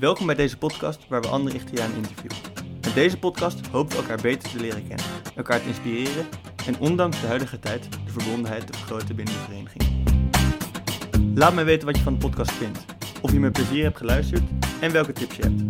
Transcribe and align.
Welkom 0.00 0.26
bij 0.26 0.34
deze 0.34 0.58
podcast 0.58 1.08
waar 1.08 1.20
we 1.20 1.28
andere 1.28 1.56
Ichtianen 1.56 1.96
interviewen. 1.96 2.36
Met 2.80 2.94
deze 2.94 3.18
podcast 3.18 3.66
hopen 3.66 3.96
we 3.96 4.02
elkaar 4.02 4.20
beter 4.22 4.50
te 4.50 4.60
leren 4.60 4.86
kennen, 4.88 5.06
elkaar 5.36 5.60
te 5.60 5.66
inspireren 5.66 6.26
en 6.66 6.78
ondanks 6.78 7.20
de 7.20 7.26
huidige 7.26 7.58
tijd 7.58 7.92
de 8.04 8.12
verbondenheid 8.12 8.66
te 8.66 8.78
vergroten 8.78 9.16
binnen 9.16 9.34
de 9.34 9.40
vereniging. 9.40 9.82
Laat 11.34 11.54
me 11.54 11.62
weten 11.62 11.86
wat 11.86 11.96
je 11.96 12.02
van 12.02 12.12
de 12.12 12.18
podcast 12.18 12.52
vindt, 12.52 12.84
of 13.22 13.32
je 13.32 13.40
met 13.40 13.52
plezier 13.52 13.82
hebt 13.82 13.96
geluisterd 13.96 14.42
en 14.80 14.92
welke 14.92 15.12
tips 15.12 15.36
je 15.36 15.42
hebt. 15.42 15.62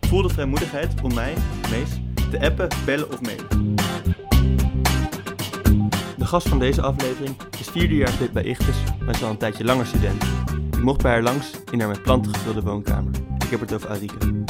Voel 0.00 0.22
de 0.22 0.28
vrijmoedigheid 0.28 1.00
om 1.02 1.14
mij, 1.14 1.34
Mees, 1.70 1.90
te 2.30 2.40
appen, 2.40 2.68
bellen 2.84 3.12
of 3.12 3.20
mailen. 3.20 3.74
De 6.16 6.26
gast 6.26 6.48
van 6.48 6.58
deze 6.58 6.82
aflevering 6.82 7.36
is 7.58 7.68
vierdejaars 7.68 8.32
bij 8.32 8.44
Ichtes, 8.44 8.76
maar 9.04 9.14
is 9.14 9.22
al 9.22 9.30
een 9.30 9.36
tijdje 9.36 9.64
langer 9.64 9.86
student. 9.86 10.24
Ik 10.70 10.82
mocht 10.82 11.02
bij 11.02 11.12
haar 11.12 11.22
langs 11.22 11.50
in 11.70 11.80
haar 11.80 11.88
met 11.88 12.02
planten 12.02 12.34
gevulde 12.34 12.62
woonkamer. 12.62 13.19
Ik 13.50 13.58
heb 13.58 13.68
het 13.68 13.78
over 13.78 13.90
Arike. 13.90 14.44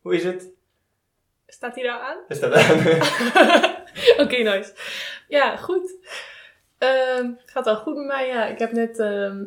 Hoe 0.00 0.14
is 0.14 0.24
het? 0.24 0.48
Staat 1.46 1.74
hij 1.74 1.84
nou 1.84 2.02
aan? 2.02 2.16
Het 2.28 2.36
staat 2.36 2.52
aan. 2.52 2.78
Oké, 4.24 4.36
nice. 4.36 4.72
Ja, 5.28 5.56
goed. 5.56 5.94
Ehm 6.78 7.30
gaat 7.44 7.64
wel 7.64 7.76
goed 7.76 7.96
met 7.96 8.06
mij. 8.06 8.26
Ja, 8.26 8.46
ik 8.46 8.58
heb 8.58 8.72
net 8.72 8.98
ehm, 8.98 9.44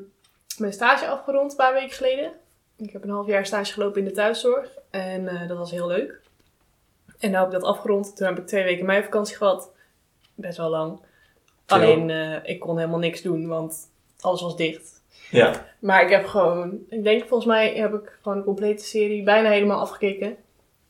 mijn 0.58 0.74
stage 0.74 1.08
afgerond 1.08 1.52
een 1.52 1.58
paar 1.58 1.74
weken 1.74 1.96
geleden. 1.96 2.32
Ik 2.78 2.92
heb 2.92 3.04
een 3.04 3.10
half 3.10 3.28
jaar 3.28 3.46
stage 3.46 3.74
gelopen 3.74 4.02
in 4.02 4.08
de 4.08 4.14
thuiszorg. 4.14 4.70
En 4.90 5.28
eh, 5.28 5.48
dat 5.48 5.58
was 5.58 5.72
heel 5.72 5.88
leuk. 5.88 6.22
En 7.20 7.30
nu 7.30 7.36
heb 7.36 7.46
ik 7.46 7.52
dat 7.52 7.64
afgerond. 7.64 8.16
Toen 8.16 8.28
heb 8.28 8.38
ik 8.38 8.48
twee 8.48 8.64
weken 8.64 8.86
meivakantie 8.86 9.38
gehad. 9.38 9.72
Best 10.36 10.58
wel 10.58 10.70
lang. 10.70 11.10
Alleen, 11.72 12.10
eh, 12.10 12.36
ik 12.44 12.60
kon 12.60 12.78
helemaal 12.78 13.00
niks 13.00 13.22
doen, 13.22 13.48
want 13.48 13.90
alles 14.20 14.42
was 14.42 14.58
dicht. 14.58 15.04
ja. 15.30 15.66
Maar 15.80 16.04
ik 16.04 16.10
heb 16.10 16.26
gewoon, 16.26 16.80
ik 16.90 17.04
denk 17.04 17.20
volgens 17.28 17.46
mij 17.46 17.74
heb 17.76 17.94
ik 17.94 18.18
gewoon 18.22 18.38
de 18.38 18.44
complete 18.44 18.84
serie 18.84 19.24
bijna 19.24 19.50
helemaal 19.50 19.80
afgekeken. 19.80 20.28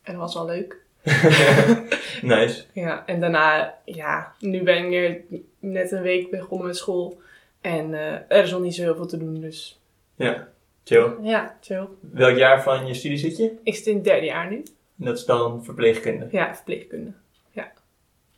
En 0.02 0.12
dat 0.12 0.16
was 0.16 0.34
wel 0.34 0.46
leuk. 0.46 0.80
nice. 2.22 2.64
Ja, 2.72 3.06
en 3.06 3.20
daarna, 3.20 3.78
ja, 3.84 4.32
nu 4.38 4.62
ben 4.62 4.76
ik 4.84 4.88
weer 4.88 5.20
net 5.58 5.92
een 5.92 6.02
week 6.02 6.30
begonnen 6.30 6.66
met 6.66 6.76
school. 6.76 7.20
En 7.60 7.94
eh, 7.94 8.12
er 8.12 8.42
is 8.44 8.50
nog 8.50 8.60
niet 8.60 8.74
zo 8.74 8.82
heel 8.82 8.96
veel 8.96 9.06
te 9.06 9.16
doen, 9.18 9.40
dus 9.40 9.80
Ja. 10.16 10.48
Chill. 10.84 11.12
ja, 11.22 11.56
chill. 11.60 11.86
Welk 12.00 12.36
jaar 12.36 12.62
van 12.62 12.86
je 12.86 12.94
studie 12.94 13.18
zit 13.18 13.36
je? 13.36 13.58
Ik 13.62 13.74
zit 13.74 13.86
in 13.86 13.94
het 13.94 14.04
derde 14.04 14.26
jaar 14.26 14.50
nu. 14.50 14.56
En 14.98 15.04
dat 15.04 15.18
is 15.18 15.24
dan 15.24 15.64
verpleegkunde. 15.64 16.28
Ja, 16.30 16.54
verpleegkunde. 16.54 17.12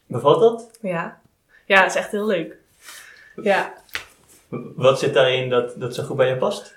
Bevalt 0.07 0.41
dat? 0.41 0.79
Ja. 0.81 1.21
Ja, 1.67 1.83
het 1.83 1.91
is 1.91 1.97
echt 1.97 2.11
heel 2.11 2.27
leuk. 2.27 2.57
Ja. 3.43 3.75
Wat 4.75 4.99
zit 4.99 5.15
daarin 5.15 5.51
dat, 5.51 5.81
dat 5.81 5.95
zo 5.95 6.03
goed 6.03 6.17
bij 6.17 6.29
je 6.29 6.37
past? 6.37 6.75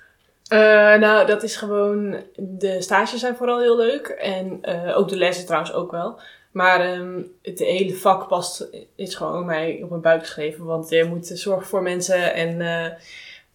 Eh, 0.48 0.60
nou, 0.96 1.26
dat 1.26 1.44
is 1.44 1.56
gewoon. 1.56 2.24
De 2.36 2.82
stages 2.82 3.20
zijn 3.20 3.36
vooral 3.36 3.60
heel 3.60 3.78
leuk. 3.78 4.08
En 4.08 4.60
eh, 4.62 4.98
ook 4.98 5.10
de 5.10 5.18
lessen 5.18 5.46
trouwens 5.46 5.74
ook 5.74 5.92
wel. 5.92 6.20
Maar 6.52 6.80
ehm, 6.80 7.22
het 7.42 7.60
hele 7.60 7.96
vak 7.96 8.28
past, 8.28 8.70
is 8.96 9.16
gewoon 9.16 9.46
mij 9.46 9.80
op 9.84 9.90
mijn 9.90 10.02
buik 10.02 10.22
geschreven. 10.22 10.66
Want 10.66 10.90
je 10.90 11.04
moet 11.04 11.28
zorgen 11.28 11.68
voor 11.68 11.82
mensen 11.82 12.34
en 12.34 12.62
eh, 12.62 12.92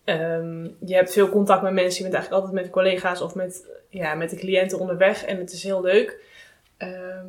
ehm, 0.05 0.65
je 0.65 0.95
hebt 0.95 1.13
veel 1.13 1.29
contact 1.29 1.63
met 1.63 1.73
mensen. 1.73 2.05
Je 2.05 2.11
bent 2.11 2.15
eigenlijk 2.15 2.45
altijd 2.45 2.63
met 2.63 2.73
collega's 2.73 3.21
of 3.21 3.35
met, 3.35 3.67
ja, 3.89 4.15
met 4.15 4.31
de 4.31 4.37
cliënten 4.37 4.79
onderweg. 4.79 5.25
En 5.25 5.39
het 5.39 5.53
is 5.53 5.63
heel 5.63 5.83
leuk. 5.83 6.19
Ehm, 6.77 7.27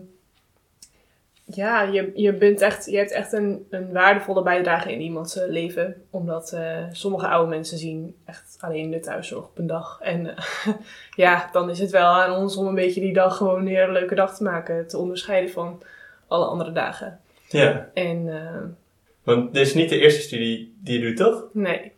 ja, 1.55 1.81
je, 1.81 2.11
je, 2.15 2.33
bent 2.33 2.61
echt, 2.61 2.85
je 2.85 2.97
hebt 2.97 3.11
echt 3.11 3.33
een, 3.33 3.65
een 3.69 3.91
waardevolle 3.91 4.43
bijdrage 4.43 4.91
in 4.91 5.01
iemands 5.01 5.37
eh, 5.37 5.49
leven. 5.49 5.95
Omdat 6.09 6.51
eh, 6.51 6.83
sommige 6.91 7.27
oude 7.27 7.49
mensen 7.49 7.77
zien 7.77 8.15
echt 8.25 8.57
alleen 8.59 8.91
de 8.91 8.99
thuiszorg 8.99 9.45
op 9.45 9.57
een 9.57 9.67
dag. 9.67 9.99
En 10.01 10.35
eh, 10.35 10.43
ja, 11.15 11.49
dan 11.51 11.69
is 11.69 11.79
het 11.79 11.91
wel 11.91 12.05
aan 12.05 12.35
ons 12.35 12.57
om 12.57 12.67
een 12.67 12.75
beetje 12.75 13.01
die 13.01 13.13
dag 13.13 13.37
gewoon 13.37 13.63
weer 13.65 13.83
een 13.83 13.91
leuke 13.91 14.15
dag 14.15 14.35
te 14.35 14.43
maken. 14.43 14.87
Te 14.87 14.97
onderscheiden 14.97 15.51
van 15.51 15.81
alle 16.27 16.45
andere 16.45 16.71
dagen. 16.71 17.19
Ja. 17.49 17.89
En 17.93 18.77
Want 19.23 19.53
dit 19.53 19.67
is 19.67 19.73
niet 19.73 19.89
de 19.89 19.99
eerste 19.99 20.21
studie 20.21 20.75
die 20.81 20.99
je 20.99 21.05
doet, 21.05 21.17
toch? 21.17 21.43
nee, 21.51 21.91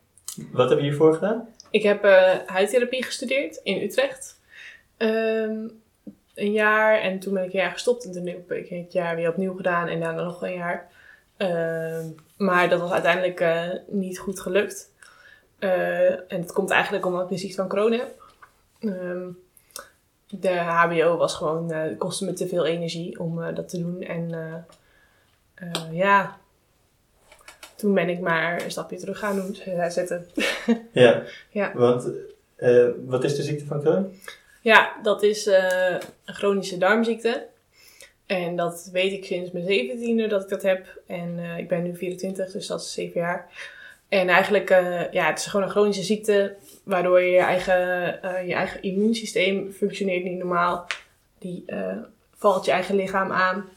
Wat 0.52 0.70
heb 0.70 0.78
je 0.80 0.84
hiervoor 0.86 1.14
gedaan? 1.14 1.48
ik 1.70 1.84
heb 1.84 2.04
huidtherapie 2.46 3.04
gestudeerd 3.04 3.60
in 3.64 3.82
Utrecht. 3.82 4.40
Ehm, 4.98 5.58
een 6.36 6.52
jaar 6.52 7.00
en 7.00 7.20
toen 7.20 7.34
ben 7.34 7.44
ik 7.44 7.54
een 7.54 7.60
jaar 7.60 7.72
gestopt. 7.72 8.06
En 8.06 8.12
toen 8.12 8.28
heb 8.28 8.52
ik 8.52 8.70
het 8.70 8.94
jaar 8.94 9.16
weer 9.16 9.30
opnieuw 9.30 9.56
gedaan 9.56 9.88
en 9.88 10.00
daarna 10.00 10.24
nog 10.24 10.42
een 10.42 10.54
jaar. 10.54 10.90
Ehm, 11.38 12.06
maar 12.38 12.70
dat 12.70 12.80
was 12.80 12.92
uiteindelijk 12.92 13.40
eh, 13.40 13.70
niet 13.88 14.20
goed 14.20 14.40
gelukt. 14.40 14.92
Eh, 15.60 16.10
en 16.12 16.42
dat 16.42 16.52
komt 16.52 16.70
eigenlijk 16.70 17.06
omdat 17.06 17.24
ik 17.24 17.32
een 17.32 17.38
ziekte 17.38 17.56
van 17.56 17.68
Crohn 17.68 17.94
heb. 17.94 18.24
Ehm, 18.80 19.28
de 20.28 20.54
HBO 20.54 21.18
was 21.18 21.36
gewoon, 21.36 21.72
eh, 21.72 21.98
kostte 21.98 22.26
me 22.26 22.34
te 22.34 22.48
veel 22.48 22.66
energie 22.66 23.20
om 23.20 23.54
dat 23.54 23.70
te 23.70 23.80
doen. 23.80 24.02
En 24.02 24.30
ja, 25.92 26.38
toen 27.76 27.94
ben 27.94 28.10
ik 28.10 28.20
maar 28.20 28.64
een 28.64 28.72
stapje 28.72 28.98
terug 28.98 29.20
gaan 29.20 29.36
doen, 29.36 29.58
zetten. 29.90 30.28
Ja. 30.92 31.24
Ja. 31.50 31.72
Want 31.74 32.10
wat 33.06 33.24
is 33.24 33.36
de 33.36 33.44
ziekte 33.44 33.66
van 33.66 33.82
Crohn? 33.82 34.20
Ja, 34.66 34.96
dat 35.02 35.24
is 35.24 35.48
eh, 35.48 35.96
een 36.26 36.34
chronische 36.34 36.78
darmziekte. 36.78 37.48
En 38.26 38.56
dat 38.56 38.90
weet 38.92 39.12
ik 39.12 39.26
sinds 39.26 39.52
mijn 39.52 39.66
zeventiende 39.66 40.28
dat 40.28 40.44
ik 40.44 40.50
dat 40.50 40.62
heb. 40.62 41.02
En 41.08 41.40
eh, 41.40 41.58
ik 41.58 41.68
ben 41.68 41.84
nu 41.84 41.96
24, 41.96 42.52
dus 42.52 42.68
dat 42.68 42.82
is 42.82 42.94
zeven 42.94 43.22
jaar. 43.22 43.50
En 44.10 44.30
eigenlijk, 44.30 44.70
eh, 44.70 45.12
ja, 45.12 45.28
het 45.28 45.40
is 45.40 45.46
gewoon 45.46 45.66
een 45.66 45.72
chronische 45.72 46.04
ziekte, 46.04 46.56
waardoor 46.84 47.22
je 47.22 47.38
eigen, 47.38 47.76
je 48.48 48.54
eigen 48.54 48.82
immuunsysteem 48.82 49.72
functioneert 49.72 50.24
niet 50.24 50.38
normaal. 50.38 50.88
Die 51.40 51.66
valt 52.36 52.66
je 52.66 52.72
eigen 52.72 52.96
lichaam 52.96 53.32
aan. 53.32 53.70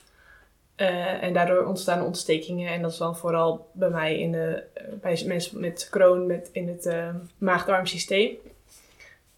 En 1.20 1.32
daardoor 1.32 1.65
ontstaan 1.65 2.05
ontstekingen. 2.05 2.72
En 2.72 2.82
dat 2.82 2.93
is 2.93 2.99
dan 2.99 3.16
vooral 3.16 3.70
bij 3.72 3.91
mij 3.91 4.19
in 4.19 4.32
de, 4.32 4.62
bij 5.00 5.22
mensen 5.26 5.60
met 5.60 5.88
Crohn 5.91 6.26
met 6.26 6.49
in 6.53 6.69
het 6.69 6.94
maag-darmsysteem. 7.38 8.38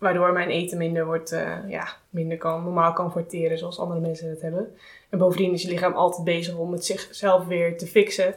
Waardoor 0.01 0.33
mijn 0.33 0.49
eten 0.49 0.79
minder 0.79 1.05
wordt, 1.07 1.33
eh, 1.33 1.57
ja, 1.69 1.89
minder 2.11 2.39
kan, 2.39 2.63
normaal 2.63 2.93
kan 2.93 3.13
verteren 3.13 3.59
zoals 3.59 3.79
andere 3.79 4.01
mensen 4.01 4.31
het 4.31 4.43
hebben. 4.43 4.77
En 5.11 5.19
bovendien 5.19 5.53
is 5.53 5.63
je 5.63 5.69
lichaam 5.69 5.93
altijd 5.93 6.25
bezig 6.25 6.55
om 6.55 6.73
het 6.73 6.85
zichzelf 6.85 7.47
weer 7.47 7.79
te 7.79 7.87
fixen. 7.87 8.35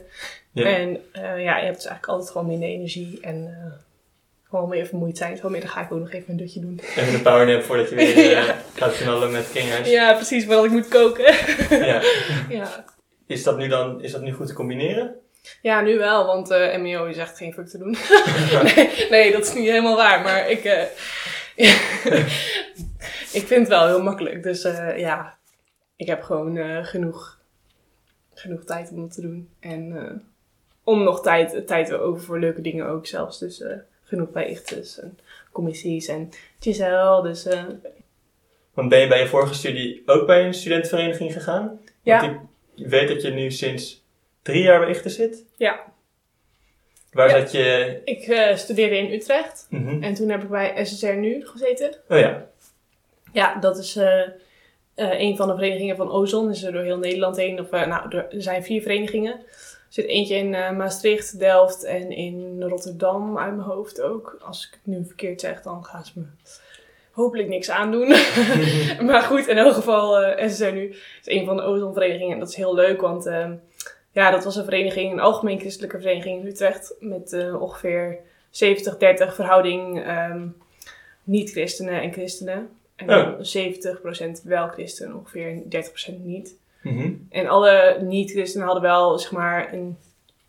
Ja. 0.52 0.66
En 0.66 0.98
eh, 1.12 1.22
ja, 1.44 1.58
je 1.58 1.64
hebt 1.66 1.76
dus 1.76 1.86
eigenlijk 1.86 2.08
altijd 2.08 2.30
gewoon 2.32 2.48
minder 2.48 2.70
energie 2.70 3.18
en 3.22 3.48
eh, 3.48 3.72
gewoon 4.50 4.70
meer 4.70 4.86
vermoeid 4.86 5.18
zijn. 5.18 5.38
Vanmiddag 5.38 5.72
ga 5.72 5.82
ik 5.82 5.92
ook 5.92 6.00
nog 6.00 6.12
even 6.12 6.30
een 6.32 6.38
dutje 6.38 6.60
doen. 6.60 6.80
Even 6.96 7.14
een 7.14 7.22
powernap 7.22 7.64
voordat 7.64 7.90
je 7.90 7.96
weer 7.96 8.30
Ja. 8.38 8.56
gaat 8.76 8.98
knallen 8.98 9.32
met 9.32 9.50
kringhuis. 9.52 9.90
Ja, 9.90 10.14
precies, 10.14 10.46
wat 10.46 10.66
ik 10.66 10.72
moet 10.72 10.88
koken. 10.88 11.34
Ja. 11.86 12.02
ja. 12.60 12.86
Is 13.28 13.44
dat 13.44 13.58
nu 13.58 13.68
dan 13.68 14.02
is 14.02 14.12
dat 14.12 14.22
nu 14.22 14.32
goed 14.32 14.48
te 14.48 14.54
combineren? 14.54 15.16
ja, 15.62 15.82
nu 15.82 15.98
wel, 15.98 16.26
want 16.26 16.52
eh 16.52 16.78
MEO 16.78 17.06
is 17.06 17.18
echt 17.18 17.38
geen 17.38 17.54
fuck 17.54 17.68
te 17.68 17.78
doen. 17.78 17.98
nee, 18.76 19.08
nee, 19.10 19.32
dat 19.32 19.46
is 19.46 19.54
niet 19.54 19.70
helemaal 19.70 19.96
waar, 19.96 20.22
maar 20.22 20.50
ik, 20.50 20.64
ik 23.40 23.44
vind 23.48 23.50
het 23.50 23.68
wel 23.68 23.88
heel 23.88 24.04
makkelijk. 24.04 24.44
Dus 24.44 24.64
eh, 24.64 24.98
ja, 24.98 25.38
ik 25.96 26.08
heb 26.08 26.22
gewoon 26.22 26.58
eh, 26.58 26.86
genoeg, 26.86 27.40
genoeg 28.34 28.64
tijd 28.64 28.92
om 28.92 29.02
dat 29.02 29.14
te 29.14 29.22
doen. 29.22 29.50
En 29.60 29.98
eh, 29.98 30.16
om 30.84 31.04
nog 31.04 31.22
tijd, 31.22 31.68
tijd 31.68 31.94
over 31.94 32.24
voor 32.24 32.40
leuke 32.40 32.62
dingen 32.62 32.88
ook 32.88 33.08
zelfs. 33.08 33.40
Dus 33.40 33.64
genoeg 34.04 34.32
bij 34.32 34.50
Ichtes 34.50 35.00
en 35.00 35.20
commissies 35.52 36.08
en 36.08 36.30
Giselle. 36.60 37.22
Dus 37.24 37.48
Want 38.74 38.90
ben 38.90 39.00
je 39.00 39.08
bij 39.08 39.20
je 39.20 39.28
vorige 39.28 39.54
studie 39.54 40.04
ook 40.06 40.26
bij 40.26 40.46
een 40.46 40.54
studentenvereniging 40.54 41.34
gegaan? 41.34 41.80
Ja. 42.02 42.22
Want 42.22 42.40
ik 42.76 42.88
weet 42.88 43.08
dat 43.08 43.22
je 43.22 43.30
nu 43.30 43.52
sinds 43.52 44.04
drie 44.42 44.64
jaar 44.64 44.80
bij 44.80 44.90
Ichter 44.90 45.12
zit. 45.12 45.46
Ja. 45.58 45.93
Waar 47.14 47.30
Ja. 47.30 47.40
zat 47.40 47.52
je? 47.52 48.02
ik 48.06 48.22
eh, 48.28 48.56
studeerde 48.56 48.98
in 48.98 49.12
Utrecht. 49.14 49.68
Mhm. 49.70 50.04
En 50.04 50.14
toen 50.14 50.30
heb 50.30 50.44
ik 50.44 50.50
bij 50.50 50.86
SSR 50.86 51.14
nu 51.14 51.46
gezeten. 51.46 51.94
Oh 52.10 52.18
ja. 52.20 52.46
Ja, 53.34 53.56
dat 53.60 53.78
is 53.78 53.96
eh, 53.96 54.22
eh, 54.22 54.30
een 54.96 55.38
van 55.38 55.48
de 55.48 55.54
verenigingen 55.54 55.96
van 55.96 56.12
Ozon. 56.12 56.50
Is 56.50 56.64
er 56.64 56.72
door 56.72 56.82
heel 56.84 56.98
Nederland 56.98 57.38
heen. 57.38 57.60
Of, 57.60 57.70
nou, 57.72 58.16
er 58.16 58.26
zijn 58.30 58.64
vier 58.64 58.82
verenigingen. 58.82 59.34
Er 59.34 60.00
zit 60.02 60.06
eentje 60.06 60.36
in 60.36 60.50
Maastricht, 60.50 61.40
Delft 61.40 61.84
en 61.84 62.12
in 62.12 62.64
Rotterdam 62.64 63.38
uit 63.38 63.56
mijn 63.56 63.68
hoofd 63.68 64.02
ook. 64.02 64.38
Als 64.42 64.66
ik 64.68 64.72
het 64.72 64.86
nu 64.96 65.06
verkeerd 65.06 65.42
zeg, 65.42 65.62
dan 65.62 65.86
gaan 65.86 66.06
ze 66.06 66.12
me 66.16 66.26
hopelijk 67.12 67.48
niks 67.50 67.70
aandoen. 67.70 68.08
maar 69.10 69.22
goed, 69.22 69.48
in 69.48 69.58
elk 69.58 69.74
geval, 69.74 70.34
SSR 70.50 70.72
nu 70.72 70.90
is 70.90 70.98
een 71.24 71.46
van 71.46 71.56
de 71.56 71.62
Ozon-verenigingen. 71.62 72.34
En 72.34 72.40
dat 72.40 72.50
is 72.50 72.56
heel 72.56 72.76
leuk, 72.76 73.02
want 73.02 73.30
ja, 74.14 74.32
dat 74.32 74.44
was 74.44 74.56
een 74.56 74.64
vereniging, 74.64 75.12
een 75.12 75.20
algemeen 75.20 75.60
christelijke 75.60 76.00
vereniging 76.00 76.42
in 76.42 76.48
Utrecht. 76.48 76.96
Met 77.00 77.34
eh, 77.34 77.62
ongeveer 77.62 78.18
70-30 78.18 78.20
verhouding 79.34 80.04
ehm, 80.04 80.48
niet-christenen 81.24 82.02
en 82.02 82.12
christenen. 82.12 82.70
En 82.96 83.08
dan 83.08 83.36
70% 84.42 84.44
wel 84.44 84.68
christen, 84.68 85.16
ongeveer 85.16 85.62
30% 86.14 86.24
niet. 86.24 86.56
Mhm. 86.82 87.12
En 87.30 87.48
alle 87.48 87.98
niet-christenen 88.02 88.66
hadden 88.66 88.84
wel, 88.84 89.20
zeg 89.20 89.32
maar, 89.32 89.74
een 89.74 89.98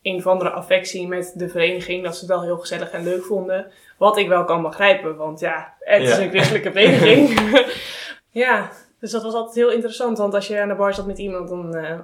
een 0.05 0.17
of 0.17 0.27
andere 0.27 0.51
affectie 0.51 1.09
met 1.09 1.33
de 1.37 1.49
vereniging. 1.49 2.05
Dat 2.05 2.15
ze 2.15 2.21
het 2.21 2.29
wel 2.29 2.43
heel 2.43 2.59
gezellig 2.59 2.91
en 2.91 3.05
leuk 3.05 3.25
vonden. 3.25 3.67
Wat 3.99 4.17
ik 4.17 4.29
wel 4.29 4.45
kan 4.45 4.63
begrijpen, 4.63 5.17
want 5.17 5.41
ja, 5.41 5.75
het 5.81 6.03
is 6.03 6.17
een 6.17 6.29
christelijke 6.29 6.73
vereniging. 6.73 7.41
ja, 8.45 8.71
dus 9.01 9.11
dat 9.11 9.23
was 9.23 9.35
altijd 9.35 9.55
heel 9.55 9.71
interessant. 9.71 10.19
Want 10.19 10.35
als 10.35 10.47
je 10.47 10.61
aan 10.61 10.69
de 10.69 10.75
bar 10.75 10.95
zat 10.95 11.07
met 11.07 11.19
iemand, 11.19 11.49
dan 11.49 11.75
eh, 11.75 11.99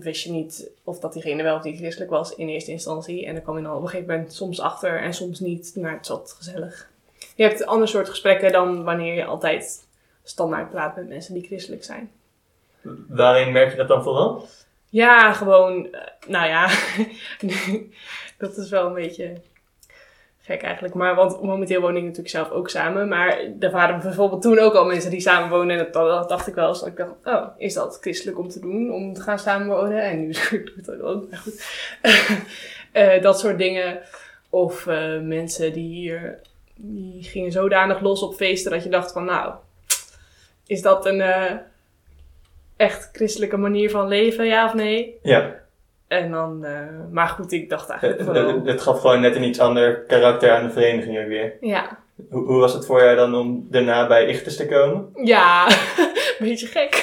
wist 0.00 0.24
je 0.24 0.30
niet 0.30 0.70
of 0.84 0.98
dat 0.98 1.12
diegene 1.12 1.42
wel 1.42 1.56
of 1.56 1.62
niet 1.62 1.76
christelijk 1.76 2.10
was 2.10 2.34
in 2.34 2.48
eerste 2.48 2.70
instantie. 2.70 3.26
En 3.26 3.34
dan 3.34 3.42
kwam 3.42 3.56
je 3.56 3.62
dan 3.62 3.76
op 3.76 3.82
een 3.82 3.88
gegeven 3.88 4.14
moment 4.14 4.34
soms 4.34 4.60
achter 4.60 5.00
en 5.00 5.14
soms 5.14 5.40
niet. 5.40 5.76
Maar 5.76 5.92
het 5.92 6.06
zat 6.06 6.34
gezellig. 6.38 6.90
Je 7.34 7.42
hebt 7.42 7.60
een 7.60 7.66
ander 7.66 7.88
soort 7.88 8.08
gesprekken 8.08 8.52
dan 8.52 8.84
wanneer 8.84 9.14
je 9.14 9.24
altijd 9.24 9.86
standaard 10.22 10.70
praat 10.70 10.96
met 10.96 11.08
mensen 11.08 11.34
die 11.34 11.46
christelijk 11.46 11.84
zijn. 11.84 12.10
Waarin 13.08 13.52
merk 13.52 13.70
je 13.70 13.76
dat 13.76 13.88
dan 13.88 14.02
vooral? 14.02 14.46
Ja, 14.88 15.32
gewoon, 15.32 15.92
eh, 15.92 16.00
nou 16.26 16.48
ja, 16.48 16.70
dat 18.38 18.56
is 18.56 18.70
wel 18.70 18.86
een 18.86 18.94
beetje 18.94 19.40
gek 20.42 20.62
eigenlijk. 20.62 20.94
Maar 20.94 21.14
want 21.14 21.42
momenteel 21.42 21.80
woon 21.80 21.96
ik 21.96 22.02
natuurlijk 22.02 22.28
zelf 22.28 22.50
ook 22.50 22.70
samen. 22.70 23.08
Maar 23.08 23.38
er 23.60 23.70
waren 23.70 24.00
bijvoorbeeld 24.00 24.42
toen 24.42 24.58
ook 24.58 24.74
al 24.74 24.84
mensen 24.84 25.10
die 25.10 25.20
samen 25.20 25.50
wonen. 25.50 25.78
En 25.78 25.84
dat, 25.84 25.92
dat 25.92 26.28
dacht 26.28 26.46
ik 26.46 26.54
wel 26.54 26.68
eens. 26.68 26.80
Dat 26.80 26.88
ik 26.88 26.96
dacht, 26.96 27.12
oh, 27.24 27.46
is 27.58 27.74
dat 27.74 27.98
christelijk 28.00 28.38
om 28.38 28.48
te 28.48 28.60
doen? 28.60 28.92
Om 28.92 29.14
te 29.14 29.20
gaan 29.20 29.38
samenwonen? 29.38 30.02
En 30.02 30.20
nu 30.20 30.32
doe 30.50 30.58
ik 30.58 30.72
het 30.76 31.00
ook. 31.00 31.36
Goed. 31.36 31.64
Eh, 32.92 33.22
dat 33.22 33.38
soort 33.40 33.58
dingen. 33.58 34.00
Of 34.50 34.86
eh, 34.86 35.20
mensen 35.20 35.72
die 35.72 35.94
hier, 35.94 36.38
die 36.76 37.22
gingen 37.22 37.52
zodanig 37.52 38.00
los 38.00 38.22
op 38.22 38.34
feesten 38.34 38.70
dat 38.70 38.82
je 38.82 38.88
dacht 38.88 39.12
van, 39.12 39.24
nou, 39.24 39.54
is 40.66 40.82
dat 40.82 41.06
een 41.06 41.20
eh, 41.20 41.52
echt 42.76 43.08
christelijke 43.12 43.56
manier 43.56 43.90
van 43.90 44.08
leven, 44.08 44.46
ja 44.46 44.64
of 44.64 44.74
nee? 44.74 45.18
Ja, 45.22 45.61
En 46.12 46.30
dan, 46.30 46.64
eh, 46.64 46.86
maar 47.10 47.28
goed, 47.28 47.52
ik 47.52 47.68
dacht 47.68 47.88
het, 47.88 48.02
eigenlijk 48.02 48.32
wel. 48.32 48.46
het, 48.56 48.66
het 48.66 48.80
gaf 48.80 49.00
gewoon 49.00 49.20
net 49.20 49.36
een 49.36 49.42
iets 49.42 49.58
ander 49.58 50.00
karakter 50.00 50.50
aan 50.50 50.66
de 50.66 50.72
vereniging 50.72 51.18
ook 51.18 51.26
weer. 51.26 51.56
Ja, 51.60 51.98
Hoe, 52.30 52.44
hoe 52.44 52.60
was 52.60 52.72
het 52.74 52.86
voor 52.86 53.02
jou 53.02 53.16
dan 53.16 53.34
om 53.34 53.66
daarna 53.70 54.06
bij 54.06 54.26
Ichtes 54.26 54.56
te 54.56 54.66
komen? 54.66 55.08
ja, 55.24 55.66
een 55.68 56.46
beetje 56.48 56.66
gek. 56.66 56.94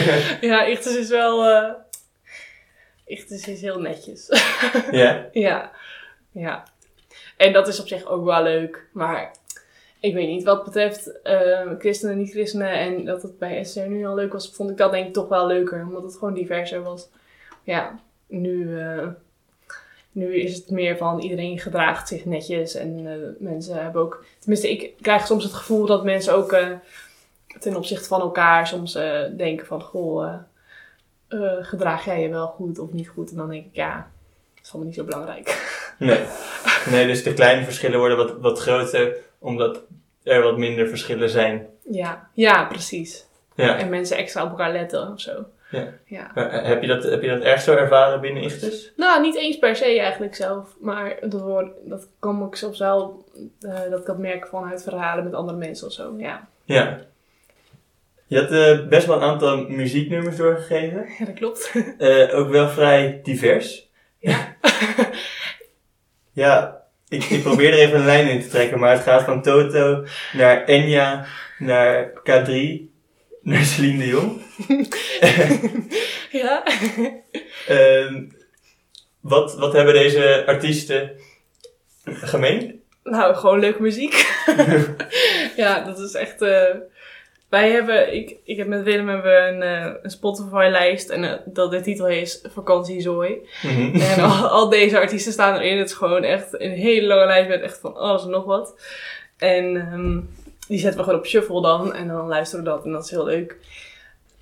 ja, 0.50 0.66
Ichtes 0.66 0.96
is 0.96 1.08
wel, 1.08 1.44
eh 1.44 1.70
Ichtes 3.04 3.48
is 3.48 3.60
heel 3.60 3.80
netjes. 3.80 4.28
ja, 4.90 5.26
ja, 5.46 5.70
ja. 6.32 6.64
En 7.36 7.52
dat 7.52 7.68
is 7.68 7.80
op 7.80 7.88
zich 7.88 8.06
ook 8.06 8.24
wel 8.24 8.42
leuk, 8.42 8.86
maar 8.92 9.30
ik 10.00 10.14
weet 10.14 10.28
niet, 10.28 10.44
wat 10.44 10.64
betreft 10.64 11.22
eh, 11.22 11.70
christenen 11.78 12.12
en 12.14 12.20
niet-christenen 12.20 12.70
en 12.70 13.04
dat 13.04 13.22
het 13.22 13.38
bij 13.38 13.64
SCR 13.64 13.80
nu 13.80 14.06
al 14.06 14.14
leuk 14.14 14.32
was, 14.32 14.50
vond 14.54 14.70
ik 14.70 14.76
dat 14.76 14.90
denk 14.92 15.06
ik 15.06 15.12
toch 15.12 15.28
wel 15.28 15.46
leuker, 15.46 15.82
omdat 15.88 16.02
het 16.02 16.16
gewoon 16.16 16.34
diverser 16.34 16.82
was. 16.82 17.08
Ja, 17.62 17.98
nu, 18.26 18.80
eh, 18.80 19.06
nu 20.12 20.34
is 20.34 20.54
het 20.54 20.70
meer 20.70 20.96
van 20.96 21.20
iedereen 21.20 21.58
gedraagt 21.58 22.08
zich 22.08 22.24
netjes 22.24 22.74
en 22.74 23.06
eh, 23.06 23.12
mensen 23.38 23.82
hebben 23.82 24.02
ook, 24.02 24.24
tenminste 24.38 24.70
ik 24.70 24.92
krijg 25.00 25.26
soms 25.26 25.44
het 25.44 25.52
gevoel 25.52 25.86
dat 25.86 26.04
mensen 26.04 26.34
ook 26.34 26.52
eh, 26.52 26.68
ten 27.58 27.76
opzichte 27.76 28.08
van 28.08 28.20
elkaar 28.20 28.66
soms 28.66 28.92
denken 29.36 29.66
van, 29.66 29.82
goh, 29.82 30.34
eh, 31.28 31.56
gedraag 31.60 32.04
jij 32.04 32.22
je 32.22 32.28
wel 32.28 32.46
goed 32.46 32.78
of 32.78 32.92
niet 32.92 33.08
goed? 33.08 33.30
En 33.30 33.36
dan 33.36 33.50
denk 33.50 33.64
ik, 33.64 33.74
ja, 33.74 34.10
dat 34.54 34.64
is 34.64 34.68
allemaal 34.70 34.86
niet 34.86 34.98
zo 34.98 35.04
belangrijk. 35.04 35.74
nee. 35.98 36.24
Nee, 36.90 37.06
dus 37.06 37.22
de 37.22 37.34
kleine 37.34 37.64
verschillen 37.64 37.98
worden 37.98 38.16
wat, 38.16 38.36
wat 38.40 38.58
groter, 38.58 39.16
omdat 39.38 39.82
er 40.22 40.42
wat 40.42 40.58
minder 40.58 40.88
verschillen 40.88 41.30
zijn. 41.30 41.66
Ja, 41.90 42.28
ja, 42.32 42.64
precies. 42.64 43.26
Ja. 43.54 43.78
En 43.78 43.88
mensen 43.88 44.16
extra 44.16 44.42
op 44.44 44.50
elkaar 44.50 44.72
letten 44.72 45.12
of 45.12 45.20
zo. 45.20 45.44
Ja. 45.70 45.88
ja. 46.04 46.30
Eh, 46.34 46.66
Heb 46.66 46.82
je 46.82 46.88
dat, 46.88 47.02
heb 47.02 47.22
je 47.22 47.28
dat 47.28 47.42
erg 47.42 47.60
zo 47.60 47.74
ervaren 47.74 48.20
binnen 48.20 48.42
Ichtes? 48.42 48.92
Nou, 48.96 49.20
niet 49.20 49.36
eens 49.36 49.58
per 49.58 49.76
se 49.76 50.00
eigenlijk 50.00 50.34
zelf. 50.34 50.76
Maar 50.80 51.16
dat, 51.20 51.66
dat 51.84 52.08
kan 52.18 52.46
ik 52.46 52.54
soms 52.54 52.78
wel, 52.78 53.24
eh, 53.60 53.90
dat 53.90 54.00
ik 54.00 54.06
dat 54.06 54.18
merk 54.18 54.46
vanuit 54.46 54.82
verhalen 54.82 55.24
met 55.24 55.34
andere 55.34 55.58
mensen 55.58 55.86
of 55.86 55.92
zo. 55.92 56.14
Ja, 56.18 56.48
Ja. 56.64 57.00
Je 58.28 58.40
had 58.40 58.50
eh, 58.50 58.88
best 58.88 59.06
wel 59.06 59.16
een 59.16 59.28
aantal 59.28 59.56
muzieknummers 59.68 60.36
doorgegeven. 60.36 61.06
ja 61.18 61.24
dat 61.24 61.34
klopt. 61.34 61.72
Ook 62.38 62.48
wel 62.48 62.68
vrij 62.68 63.20
divers. 63.22 63.88
Ja. 64.18 64.56
Ja, 66.32 66.82
ik, 67.08 67.24
ik 67.24 67.42
probeer 67.42 67.72
er 67.72 67.78
even 67.78 67.98
een 67.98 68.04
lijn 68.04 68.28
in 68.28 68.40
te 68.40 68.48
trekken, 68.48 68.78
maar 68.78 68.90
het 68.92 69.02
gaat 69.02 69.22
van 69.22 69.42
Toto 69.42 70.04
naar 70.32 70.64
Enya, 70.64 71.26
naar 71.58 72.10
K3, 72.10 72.52
naar 73.46 73.64
Celine 73.64 74.04
Dion. 74.04 74.40
ja. 76.42 76.64
Ehm, 77.66 78.24
wat, 79.20 79.54
wat 79.54 79.72
hebben 79.72 79.94
deze 79.94 80.42
artiesten 80.46 81.10
gemeen? 82.04 82.82
Nou, 83.04 83.34
gewoon 83.34 83.60
leuke 83.60 83.82
muziek. 83.82 84.26
ja, 85.56 85.84
dat 85.84 85.98
is 85.98 86.14
echt. 86.14 86.42
eh, 86.42 86.74
wij 87.48 87.70
hebben, 87.70 88.14
ik, 88.14 88.36
ik 88.44 88.56
heb 88.56 88.66
met 88.66 88.82
Willem 88.82 89.08
hebben 89.08 89.32
we 89.32 89.48
een, 89.48 89.62
eh, 89.62 89.94
een 90.02 90.10
Spotify-lijst 90.10 91.08
en 91.08 91.24
eh, 91.24 91.32
dat 91.44 91.70
de 91.70 91.80
titel 91.80 92.08
is 92.08 92.44
Vakantiezooi. 92.52 93.48
Mhm. 93.62 94.00
En 94.00 94.22
al, 94.22 94.46
al 94.58 94.68
deze 94.68 94.98
artiesten 94.98 95.32
staan 95.32 95.56
erin. 95.56 95.78
Het 95.78 95.88
is 95.88 95.94
gewoon 95.94 96.22
echt 96.22 96.60
een 96.60 96.72
hele 96.72 97.06
lange 97.06 97.26
lijst 97.26 97.48
met 97.48 97.60
echt 97.60 97.78
van 97.78 97.96
alles 97.96 98.24
en 98.24 98.30
nog 98.30 98.44
wat. 98.44 98.80
En 99.36 99.76
ehm, 99.76 100.20
die 100.68 100.78
zetten 100.78 100.98
we 100.98 101.04
gewoon 101.04 101.18
op 101.18 101.26
shuffle 101.26 101.62
dan 101.62 101.94
en 101.94 102.08
dan 102.08 102.26
luisteren 102.26 102.64
we 102.64 102.70
dat 102.70 102.84
en 102.84 102.92
dat 102.92 103.04
is 103.04 103.10
heel 103.10 103.24
leuk. 103.24 103.56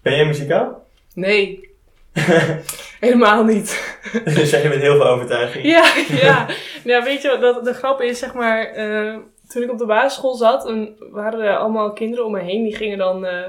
Ben 0.03 0.17
jij 0.17 0.27
muzikaal? 0.27 0.87
Nee, 1.15 1.71
helemaal 3.01 3.45
niet. 3.45 3.97
zeg 4.25 4.63
je 4.63 4.69
met 4.69 4.81
heel 4.81 4.97
veel 4.97 5.07
overtuiging. 5.07 5.65
Ja, 5.65 5.95
ja. 6.23 6.47
ja 6.85 7.03
weet 7.03 7.23
je, 7.23 7.29
wat, 7.29 7.41
dat, 7.41 7.65
de 7.65 7.75
grap 7.75 8.01
is, 8.01 8.19
zeg 8.19 8.35
maar, 8.35 8.65
eh, 8.65 9.17
toen 9.49 9.63
ik 9.63 9.71
op 9.71 9.79
de 9.79 9.87
basisschool 9.87 10.35
zat, 10.35 10.69
en 10.69 10.97
waren 11.11 11.41
er 11.41 11.57
allemaal 11.57 11.93
kinderen 11.93 12.25
om 12.25 12.33
me 12.33 12.41
heen, 12.41 12.63
die 12.63 12.77
gingen 12.77 12.99
dan 12.99 13.27
eh, 13.27 13.49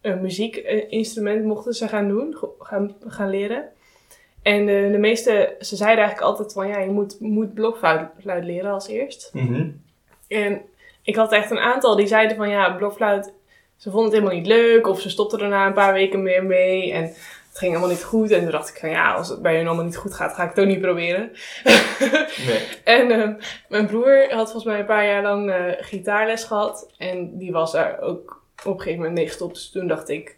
een 0.00 0.20
muziekinstrument 0.20 1.44
mochten 1.44 1.74
ze 1.74 1.88
gaan 1.88 2.08
doen, 2.08 2.36
gaan, 2.58 2.94
gaan 3.06 3.30
leren. 3.30 3.64
En 4.42 4.66
de, 4.66 4.88
de 4.92 4.98
meeste, 4.98 5.56
ze 5.60 5.76
zeiden 5.76 6.04
eigenlijk 6.04 6.30
altijd 6.30 6.52
van, 6.52 6.68
ja, 6.68 6.78
je 6.78 6.90
moet, 6.90 7.20
moet 7.20 7.54
blokfluit 7.54 8.08
fluit 8.20 8.44
leren 8.44 8.72
als 8.72 8.88
eerst. 8.88 9.30
Mhm. 9.32 9.68
En 10.28 10.62
ik 11.06 11.16
had 11.16 11.32
echt 11.32 11.50
een 11.50 11.58
aantal 11.58 11.96
die 11.96 12.06
zeiden 12.06 12.36
van, 12.36 12.48
ja, 12.48 12.70
blokfluit, 12.70 13.32
ze 13.76 13.90
vonden 13.90 14.04
het 14.04 14.12
helemaal 14.12 14.38
niet 14.38 14.46
leuk, 14.46 14.86
of 14.86 15.00
ze 15.00 15.10
stopten 15.10 15.40
er 15.40 15.48
na 15.48 15.66
een 15.66 15.72
paar 15.72 15.92
weken 15.92 16.22
meer 16.22 16.44
mee, 16.44 16.92
en 16.92 17.02
het 17.02 17.64
ging 17.64 17.70
helemaal 17.70 17.94
niet 17.96 18.04
goed. 18.04 18.30
En 18.30 18.42
toen 18.42 18.50
dacht 18.50 18.68
ik 18.68 18.76
van, 18.76 18.90
ja, 18.90 19.14
als 19.14 19.28
het 19.28 19.42
bij 19.42 19.56
hun 19.56 19.66
allemaal 19.66 19.84
niet 19.84 19.96
goed 19.96 20.14
gaat, 20.14 20.34
ga 20.34 20.42
ik 20.42 20.48
het 20.48 20.58
ook 20.58 20.66
niet 20.66 20.80
proberen. 20.80 21.30
Nee. 22.46 22.58
En 22.84 23.10
ehm, 23.10 23.34
mijn 23.68 23.86
broer 23.86 24.26
had 24.30 24.44
volgens 24.44 24.64
mij 24.64 24.78
een 24.78 24.86
paar 24.86 25.06
jaar 25.06 25.22
lang 25.22 25.50
eh, 25.50 25.72
gitaarles 25.78 26.44
gehad. 26.44 26.88
En 26.98 27.38
die 27.38 27.52
was 27.52 27.72
daar 27.72 28.00
ook 28.00 28.42
op 28.64 28.72
een 28.72 28.78
gegeven 28.78 28.98
moment 28.98 29.14
mee 29.14 29.26
gestopt. 29.26 29.54
Dus 29.54 29.70
toen 29.70 29.86
dacht 29.86 30.08
ik, 30.08 30.36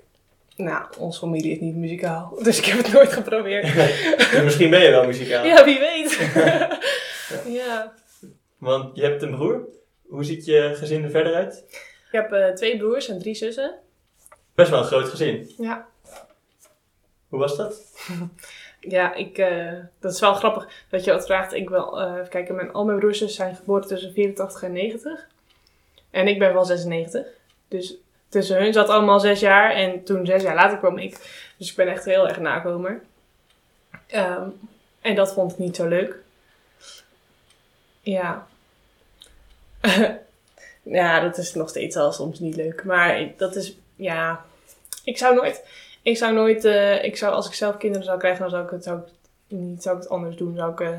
nou, 0.56 0.84
onze 0.98 1.18
familie 1.18 1.52
is 1.52 1.60
niet 1.60 1.74
muzikaal. 1.74 2.34
Dus 2.42 2.58
ik 2.58 2.64
heb 2.64 2.78
het 2.78 2.92
nooit 2.92 3.12
geprobeerd. 3.12 3.74
Misschien 4.44 4.70
ben 4.70 4.82
je 4.82 4.90
wel 4.90 5.06
muzikaal. 5.06 5.44
Ja, 5.44 5.64
wie 5.64 5.78
weet. 5.78 6.32
ja. 7.64 7.92
Want 8.58 8.96
je 8.96 9.02
hebt 9.02 9.22
een 9.22 9.30
broer. 9.30 9.68
Hoe 10.08 10.24
ziet 10.24 10.44
je 10.44 10.74
gezin 10.74 11.04
er 11.04 11.10
verder 11.10 11.34
uit? 11.34 11.64
Ik 12.06 12.12
heb 12.12 12.32
eh, 12.32 12.48
twee 12.48 12.76
broers 12.78 13.08
en 13.08 13.18
drie 13.18 13.34
zussen. 13.34 13.74
Best 14.54 14.70
wel 14.70 14.78
een 14.78 14.84
groot 14.84 15.08
gezin. 15.08 15.50
Ja. 15.58 15.88
Hoe 17.28 17.38
was 17.38 17.56
dat? 17.56 17.82
Ja, 18.80 19.14
ik, 19.14 19.38
eh, 19.38 19.72
dat 20.00 20.12
is 20.12 20.20
wel 20.20 20.34
grappig 20.34 20.68
dat 20.88 21.04
je 21.04 21.10
dat 21.10 21.26
vraagt. 21.26 21.52
Ik 21.52 21.68
wil, 21.68 22.00
eh 22.00 22.12
even 22.12 22.28
kijken, 22.28 22.54
mijn, 22.54 22.72
al 22.72 22.84
mijn 22.84 22.98
broers 22.98 23.20
en 23.20 23.26
zussen 23.26 23.44
zijn 23.44 23.56
geboren 23.56 23.86
tussen 23.86 24.12
84 24.12 24.62
en 24.62 24.72
90. 24.72 25.26
En 26.10 26.28
ik 26.28 26.38
ben 26.38 26.52
wel 26.52 26.64
96. 26.64 27.26
Dus 27.68 27.94
tussen 28.28 28.56
hun 28.56 28.72
zat 28.72 28.88
allemaal 28.88 29.20
zes 29.20 29.40
jaar. 29.40 29.70
En 29.70 30.04
toen 30.04 30.26
zes 30.26 30.42
jaar 30.42 30.54
later 30.54 30.78
kwam 30.78 30.98
ik. 30.98 31.18
Dus 31.56 31.70
ik 31.70 31.76
ben 31.76 31.88
echt 31.88 32.04
heel 32.04 32.28
erg 32.28 32.38
nakomer. 32.38 33.02
Ehm, 34.06 34.48
en 35.00 35.14
dat 35.14 35.32
vond 35.32 35.52
ik 35.52 35.58
niet 35.58 35.76
zo 35.76 35.88
leuk. 35.88 36.16
Ja. 38.00 38.46
ja, 40.82 41.20
dat 41.20 41.38
is 41.38 41.54
nog 41.54 41.68
steeds 41.68 41.96
al 41.96 42.12
soms 42.12 42.38
niet 42.38 42.56
leuk. 42.56 42.84
Maar 42.84 43.28
dat 43.36 43.56
is, 43.56 43.76
ja... 43.96 44.44
Ik 45.04 45.18
zou 45.18 45.34
nooit... 45.34 45.64
Ik 46.02 46.16
zou 46.16 46.34
nooit, 46.34 46.64
eh, 46.64 47.04
ik 47.04 47.16
zou, 47.16 47.34
als 47.34 47.46
ik 47.46 47.54
zelf 47.54 47.76
kinderen 47.76 48.06
zou 48.06 48.18
krijgen, 48.18 48.40
dan 48.40 48.50
zou 48.50 48.64
ik 48.64 48.70
het, 48.70 48.84
zou 48.84 48.98
ik 48.98 49.04
niet, 49.48 49.82
zou 49.82 49.96
ik 49.96 50.02
het 50.02 50.10
anders 50.10 50.36
doen. 50.36 50.56
Zou 50.56 50.72
ik 50.72 50.80
eh, 50.80 50.90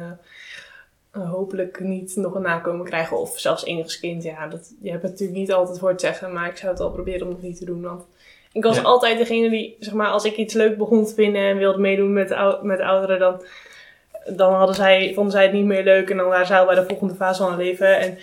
eh, 1.12 1.32
hopelijk 1.32 1.80
niet 1.80 2.16
nog 2.16 2.36
een 2.36 2.42
nakomen 2.42 2.86
krijgen 2.86 3.18
of 3.20 3.40
zelfs 3.40 3.66
enigskind. 3.66 4.24
Ja, 4.24 4.48
dat, 4.48 4.72
je 4.82 4.90
hebt 4.90 5.02
het 5.02 5.12
natuurlijk 5.12 5.40
niet 5.40 5.52
altijd 5.52 5.80
voor 5.80 5.90
het 5.90 6.02
zeggen, 6.02 6.34
maar 6.34 6.50
ik 6.50 6.58
zou 6.58 6.70
het 6.72 6.80
wel 6.80 6.92
proberen 6.92 7.28
om 7.28 7.34
het 7.34 7.42
niet 7.42 7.58
te 7.58 7.66
doen. 7.66 7.82
Want 7.82 8.04
ik 8.52 8.64
was 8.64 8.76
Ja. 8.76 8.82
altijd 8.82 9.18
degene 9.18 9.50
die, 9.50 9.76
zeg 9.80 9.94
maar, 9.94 10.10
als 10.10 10.26
ik 10.26 10.36
iets 10.36 10.54
leuk 10.54 10.78
begon 10.78 11.06
te 11.06 11.14
vinden 11.14 11.42
en 11.42 11.58
wilde 11.58 11.80
meedoen 11.80 12.14
met, 12.14 12.32
ou- 12.32 12.66
met 12.66 12.80
ouderen, 12.80 13.20
dan, 13.20 13.44
dan 14.36 14.54
hadden 14.54 14.76
zij, 14.76 15.12
vonden 15.14 15.32
zij 15.32 15.44
het 15.44 15.54
niet 15.54 15.66
meer 15.66 15.84
leuk 15.84 16.10
en 16.10 16.18
dan 16.18 16.28
waren 16.28 16.48
zij 16.48 16.60
al 16.60 16.66
bij 16.66 16.76
de 16.76 16.86
volgende 16.86 17.16
fase 17.16 17.42
van 17.42 17.50
hun 17.52 17.60
leven. 17.66 18.00
En 18.00 18.18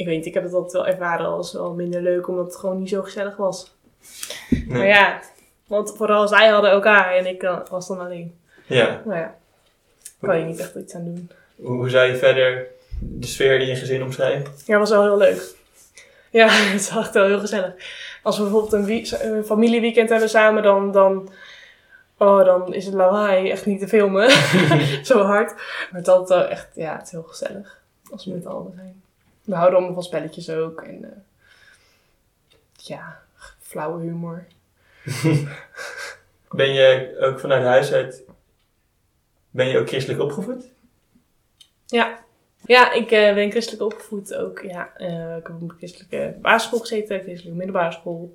ik 0.00 0.06
weet 0.06 0.16
niet, 0.16 0.26
ik 0.26 0.34
heb 0.34 0.42
het 0.42 0.52
altijd 0.52 0.72
wel 0.72 0.86
ervaren 0.86 1.26
als 1.26 1.52
wel 1.52 1.72
minder 1.72 2.02
leuk, 2.02 2.28
omdat 2.28 2.46
het 2.46 2.56
gewoon 2.56 2.78
niet 2.78 2.88
zo 2.88 3.02
gezellig 3.02 3.36
was. 3.36 3.74
Nee. 4.50 4.64
Maar 4.66 4.86
ja, 4.86 5.20
want 5.66 5.94
vooral 5.96 6.28
zij 6.28 6.48
hadden 6.48 6.70
elkaar 6.70 7.14
en 7.14 7.26
ik 7.26 7.42
eh, 7.42 7.58
was 7.70 7.88
dan 7.88 8.00
alleen. 8.00 8.38
Ja. 8.66 9.02
Nou 9.04 9.18
ja. 9.18 9.36
kan 10.20 10.38
je 10.38 10.44
niet 10.44 10.58
echt 10.58 10.74
iets 10.74 10.94
aan 10.94 11.04
doen. 11.04 11.30
Hoe, 11.56 11.76
hoe 11.76 11.90
zou 11.90 12.06
je 12.06 12.16
verder 12.16 12.66
de 12.98 13.26
sfeer 13.26 13.60
in 13.60 13.66
je 13.66 13.76
gezin 13.76 14.02
omschrijven? 14.02 14.52
Ja, 14.66 14.78
was 14.78 14.90
wel 14.90 15.02
heel 15.02 15.16
leuk. 15.16 15.54
Ja, 16.30 16.48
het 16.72 16.90
was 16.90 17.04
echt 17.04 17.14
wel 17.14 17.26
heel 17.26 17.40
gezellig. 17.40 17.74
Als 18.22 18.36
we 18.36 18.42
bijvoorbeeld 18.42 18.72
een, 18.72 19.44
familieweekend 19.44 20.08
hebben 20.08 20.28
samen, 20.28 20.62
dan, 20.62 20.92
dan, 20.92 21.28
oh, 22.16 22.44
dan 22.44 22.74
is 22.74 22.84
het 22.84 22.94
lawaai 22.94 23.50
echt 23.50 23.66
niet 23.66 23.80
te 23.80 23.88
filmen. 23.88 24.30
Zo 25.02 25.22
hard. 25.22 25.54
Maar 25.54 26.00
het 26.00 26.06
is 26.06 26.12
altijd 26.12 26.40
wel 26.40 26.48
echt, 26.48 26.68
ja, 26.74 26.96
het 26.96 27.06
is 27.06 27.10
heel 27.10 27.22
gezellig. 27.22 27.78
Als 28.10 28.24
we 28.24 28.32
met 28.32 28.46
allen 28.46 28.72
zijn. 28.76 28.99
We 29.50 29.56
houden 29.56 29.76
allemaal 29.78 29.94
van 29.94 30.02
spelletjes 30.04 30.50
ook. 30.50 30.82
En 30.82 31.04
eh, 31.04 31.18
ja, 32.76 33.20
flauwe 33.60 34.02
humor. 34.02 34.44
Ben 36.50 36.72
je 36.72 37.16
ook 37.20 37.40
vanuit 37.40 37.64
huis 37.64 37.92
uit, 37.92 38.22
ben 39.50 39.68
je 39.68 39.78
ook 39.78 39.88
christelijk 39.88 40.20
opgevoed? 40.22 40.64
Ja. 41.86 42.18
Ja, 42.66 42.92
ik 42.92 43.10
eh, 43.10 43.34
ben 43.34 43.50
christelijk 43.50 43.82
opgevoed 43.82 44.34
ook. 44.34 44.60
Ja, 44.60 44.92
Eh, 44.96 45.36
ik 45.36 45.46
heb 45.46 45.56
op 45.56 45.60
een 45.62 45.74
christelijke 45.78 46.34
basisschool 46.40 46.78
gezeten, 46.78 47.20
christelijke 47.20 47.56
middelbare 47.58 47.92
school. 47.92 48.34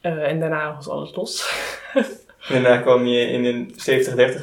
Eh, 0.00 0.28
en 0.28 0.40
daarna 0.40 0.74
was 0.74 0.88
alles 0.88 1.14
los. 1.14 1.54
En 1.94 2.06
daarna 2.62 2.76
kwam 2.80 3.06
je 3.06 3.20
in 3.26 3.44
een 3.44 3.70
70-30 3.70 3.74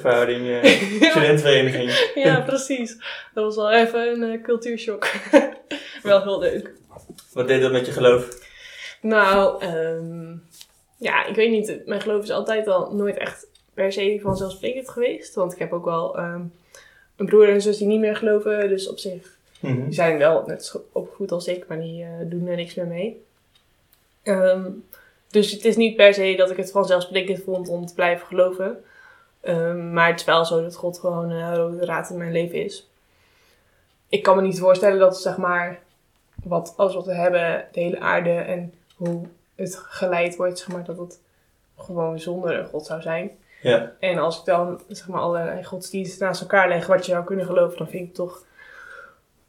verhouding 0.02 0.48
eh 0.50 0.64
studentenvereniging. 1.10 2.12
ja, 2.16 2.42
precies. 2.42 2.98
Dat 3.34 3.44
was 3.44 3.56
wel 3.56 3.72
even 3.72 4.22
een 4.22 4.34
eh, 4.34 4.42
cultuurshock. 4.44 5.12
wel 6.12 6.22
heel 6.22 6.40
leuk. 6.40 6.72
Wat 7.34 7.48
deed 7.48 7.62
dat 7.62 7.72
met 7.72 7.86
je 7.86 7.92
geloof? 7.92 8.52
Nou, 9.02 9.62
ehm, 9.62 10.36
ja, 10.98 11.26
ik 11.26 11.36
weet 11.36 11.52
niet. 11.52 11.86
Mijn 11.86 12.02
geloof 12.02 12.24
is 12.24 12.32
altijd 12.32 12.68
al 12.68 12.94
nooit 12.94 13.18
echt 13.18 13.48
per 13.74 13.92
se 13.92 14.20
vanzelfsprekend 14.22 14.90
geweest. 14.90 15.36
Want 15.36 15.54
ik 15.54 15.60
heb 15.60 15.74
ook 15.74 15.86
wel 15.86 16.18
ehm, 16.18 16.42
een 17.16 17.26
broer 17.26 17.48
en 17.48 17.54
een 17.54 17.62
zus 17.62 17.78
die 17.78 17.88
niet 17.88 18.00
meer 18.00 18.16
geloven. 18.16 18.70
Dus 18.70 18.90
op 18.90 19.00
zich 19.00 19.34
Mhm. 19.64 19.84
Die 19.84 19.94
zijn 19.94 20.18
wel 20.18 20.44
net 20.46 20.66
zo 20.66 20.86
opgevoed 20.92 21.32
als 21.32 21.48
ik, 21.48 21.68
maar 21.68 21.80
die 21.80 22.04
eh, 22.04 22.10
doen 22.26 22.48
er 22.48 22.56
niks 22.56 22.74
meer 22.74 22.88
mee. 22.88 23.24
Ehm, 24.24 24.70
dus 25.30 25.52
het 25.52 25.66
is 25.66 25.76
niet 25.76 25.96
per 25.96 26.14
se 26.14 26.36
dat 26.38 26.52
ik 26.52 26.58
het 26.58 26.72
vanzelfsprekend 26.72 27.44
vond 27.44 27.70
om 27.70 27.86
te 27.86 27.94
blijven 27.94 28.28
geloven. 28.28 28.84
Maar 29.92 30.08
het 30.10 30.20
is 30.20 30.26
wel 30.26 30.46
zo 30.46 30.62
dat 30.62 30.76
God 30.76 31.00
gewoon 31.00 31.30
een 31.30 31.56
rode 31.56 31.80
draad 31.80 32.10
in 32.10 32.18
mijn 32.18 32.32
leven 32.32 32.64
is. 32.64 32.90
Ik 34.08 34.24
kan 34.24 34.36
me 34.36 34.42
niet 34.42 34.60
voorstellen 34.60 35.00
dat 35.00 35.22
zeg 35.22 35.38
maar 35.38 35.82
wat, 36.44 36.74
alles 36.78 36.94
wat 36.94 37.06
we 37.06 37.14
hebben, 37.14 37.66
de 37.72 37.80
hele 37.80 38.00
aarde 38.00 38.30
en 38.30 38.74
hoe 38.96 39.22
het 39.56 39.76
geleid 39.76 40.36
wordt, 40.36 40.60
zeg 40.60 40.68
maar, 40.68 40.84
dat 40.84 40.98
het 40.98 41.20
gewoon 41.78 42.20
zonder 42.20 42.60
een 42.60 42.66
God 42.66 42.86
zou 42.86 43.02
zijn. 43.02 43.32
Ja, 43.62 43.92
En 44.00 44.18
als 44.18 44.40
ik 44.40 44.46
dan 44.46 44.82
zeg 44.88 45.08
maar 45.08 45.22
allerlei 45.22 45.64
godsdiensten 45.64 46.26
naast 46.26 46.42
elkaar 46.42 46.68
leg 46.68 46.88
wat 46.88 47.06
je 47.06 47.12
zou 47.12 47.24
kunnen 47.26 47.46
geloven, 47.46 47.78
dan 47.78 47.88
vind 47.88 48.08
ik 48.08 48.14
toch 48.14 48.46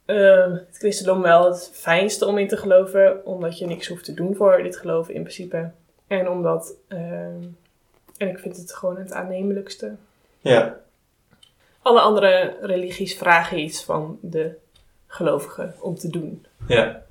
ehm, 0.05 0.51
het 0.51 0.77
christendom 0.77 1.21
wel 1.21 1.45
het 1.45 1.69
fijnste 1.73 2.25
om 2.25 2.37
in 2.37 2.47
te 2.47 2.57
geloven, 2.57 3.25
omdat 3.25 3.57
je 3.57 3.65
niks 3.65 3.87
hoeft 3.87 4.05
te 4.05 4.13
doen 4.13 4.35
voor 4.35 4.63
dit 4.63 4.77
geloven 4.77 5.13
in 5.13 5.21
principe. 5.21 5.71
En 6.07 6.29
omdat, 6.29 6.73
ehm, 6.87 7.43
en 8.17 8.29
ik 8.29 8.39
vind 8.39 8.57
het 8.57 8.73
gewoon 8.73 8.97
het 8.97 9.11
aannemelijkste. 9.11 9.95
ja, 10.39 10.79
Alle 11.81 11.99
andere 11.99 12.55
religies 12.61 13.17
vragen 13.17 13.59
iets 13.59 13.83
van 13.83 14.17
de 14.21 14.55
gelovigen 15.15 15.75
om 15.79 15.95
te 15.95 16.09
doen. 16.09 16.45
ja, 16.67 17.03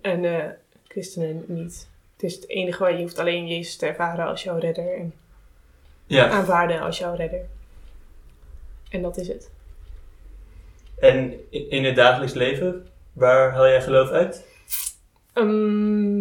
En 0.00 0.24
eh, 0.24 0.50
christenen 0.88 1.44
niet. 1.46 1.88
Het 2.12 2.22
is 2.22 2.34
het 2.34 2.48
enige 2.48 2.78
waar 2.78 2.92
je 2.92 3.02
hoeft 3.02 3.18
alleen 3.18 3.46
Jezus 3.46 3.76
te 3.76 3.86
ervaren 3.86 4.26
als 4.26 4.42
jouw 4.42 4.58
redder 4.58 4.94
en 4.94 5.14
ja. 6.06 6.28
aanvaarden 6.28 6.80
als 6.80 6.98
jouw 6.98 7.14
redder. 7.14 7.46
En 8.90 9.02
dat 9.02 9.16
is 9.16 9.28
het. 9.28 9.50
En 10.98 11.50
in 11.50 11.84
het 11.84 11.96
dagelijks 11.96 12.34
leven, 12.34 12.86
waar 13.12 13.52
haal 13.52 13.68
jij 13.68 13.82
geloof 13.82 14.10
uit? 14.10 14.46
Ehm, 15.32 16.20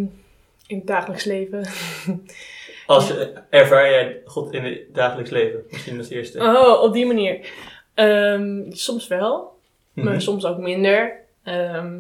in 0.68 0.78
het 0.78 0.88
dagelijks 0.88 1.24
leven. 1.24 1.66
Als 2.86 3.08
je, 3.08 3.34
ervaar 3.50 3.90
jij 3.90 4.22
God 4.26 4.54
in 4.54 4.64
het 4.64 4.94
dagelijks 4.94 5.30
leven? 5.30 5.64
Misschien 5.72 5.98
als 5.98 6.10
eerste. 6.10 6.40
Oh, 6.40 6.82
op 6.82 6.94
die 6.94 7.06
manier. 7.06 7.50
Ehm, 7.94 8.72
soms 8.72 9.08
wel, 9.08 9.55
maar 9.96 10.14
Mhm. 10.14 10.20
soms 10.20 10.46
ook 10.46 10.58
minder. 10.58 11.20
Ehm, 11.44 12.00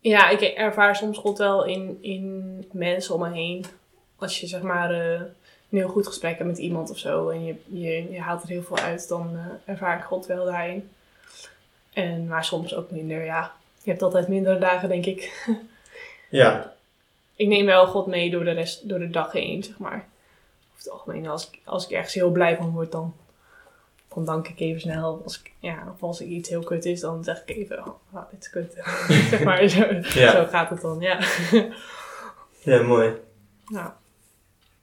ja, 0.00 0.28
ik 0.28 0.40
ervaar 0.40 0.96
soms 0.96 1.18
God 1.18 1.38
wel 1.38 1.64
in, 1.64 1.98
in 2.00 2.64
mensen 2.72 3.14
om 3.14 3.20
me 3.20 3.30
heen. 3.32 3.64
Als 4.16 4.40
je 4.40 4.46
zeg 4.46 4.62
maar 4.62 4.90
eh, 4.90 5.12
een 5.20 5.78
heel 5.78 5.88
goed 5.88 6.06
gesprek 6.06 6.36
hebt 6.38 6.48
met 6.48 6.58
iemand 6.58 6.90
of 6.90 6.98
zo 6.98 7.28
en 7.28 7.44
je, 7.44 7.54
je, 7.66 8.12
je 8.12 8.20
haalt 8.20 8.42
er 8.42 8.48
heel 8.48 8.62
veel 8.62 8.78
uit, 8.78 9.08
dan 9.08 9.30
eh, 9.36 9.72
ervaar 9.72 9.98
ik 9.98 10.04
God 10.04 10.26
wel 10.26 10.44
daarin. 10.44 10.90
En, 11.92 12.26
maar 12.26 12.44
soms 12.44 12.74
ook 12.74 12.90
minder, 12.90 13.24
ja. 13.24 13.52
Je 13.82 13.90
hebt 13.90 14.02
altijd 14.02 14.28
mindere 14.28 14.58
dagen, 14.58 14.88
denk 14.88 15.06
ik. 15.06 15.30
Ja, 16.28 16.74
ik 17.36 17.46
neem 17.48 17.66
wel 17.66 17.86
God 17.86 18.06
mee 18.06 18.30
door 18.30 18.44
de, 18.44 18.50
rest, 18.50 18.88
door 18.88 18.98
de 18.98 19.10
dag 19.10 19.32
heen, 19.32 19.62
zeg 19.62 19.78
maar. 19.78 19.94
Over 20.70 20.78
het 20.84 20.90
algemeen, 20.90 21.26
als 21.26 21.48
ik, 21.50 21.58
als 21.64 21.84
ik 21.84 21.90
ergens 21.90 22.14
heel 22.14 22.30
blij 22.30 22.56
van 22.56 22.70
word, 22.70 22.92
dan, 22.92 23.14
dan 24.14 24.24
dank 24.24 24.48
ik 24.48 24.60
even 24.60 24.80
snel. 24.80 25.20
Als 25.24 25.40
ik, 25.40 25.52
ja, 25.58 25.84
of 25.94 26.02
als 26.02 26.20
ik 26.20 26.28
iets 26.28 26.48
heel 26.48 26.62
kut 26.62 26.84
is, 26.84 27.00
dan 27.00 27.24
zeg 27.24 27.42
ik 27.46 27.56
even, 27.56 27.78
oh, 27.78 27.94
oh, 28.12 28.22
dit 28.30 28.40
is 28.40 28.50
kut. 28.50 28.72
zeg 29.30 29.44
maar, 29.44 29.68
zo, 29.68 29.84
Ja. 30.20 30.30
zo 30.32 30.46
gaat 30.46 30.70
het 30.70 30.80
dan, 30.80 31.00
ja. 31.00 31.18
ja, 32.70 32.82
mooi. 32.82 33.14
nou. 33.66 33.90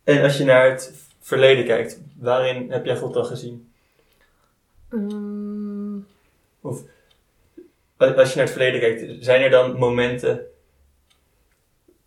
En 0.03 0.23
als 0.23 0.37
je 0.37 0.43
naar 0.43 0.69
het 0.69 0.93
verleden 1.19 1.65
kijkt, 1.65 1.99
waarin 2.19 2.71
heb 2.71 2.85
jij 2.85 2.97
God 2.97 3.15
al 3.15 3.23
gezien? 3.25 3.71
mm, 4.89 6.07
Als 6.61 6.79
je 7.97 8.13
naar 8.15 8.25
het 8.35 8.49
verleden 8.51 8.79
kijkt, 8.79 9.25
zijn 9.25 9.41
er 9.41 9.49
dan 9.49 9.77
momenten 9.77 10.41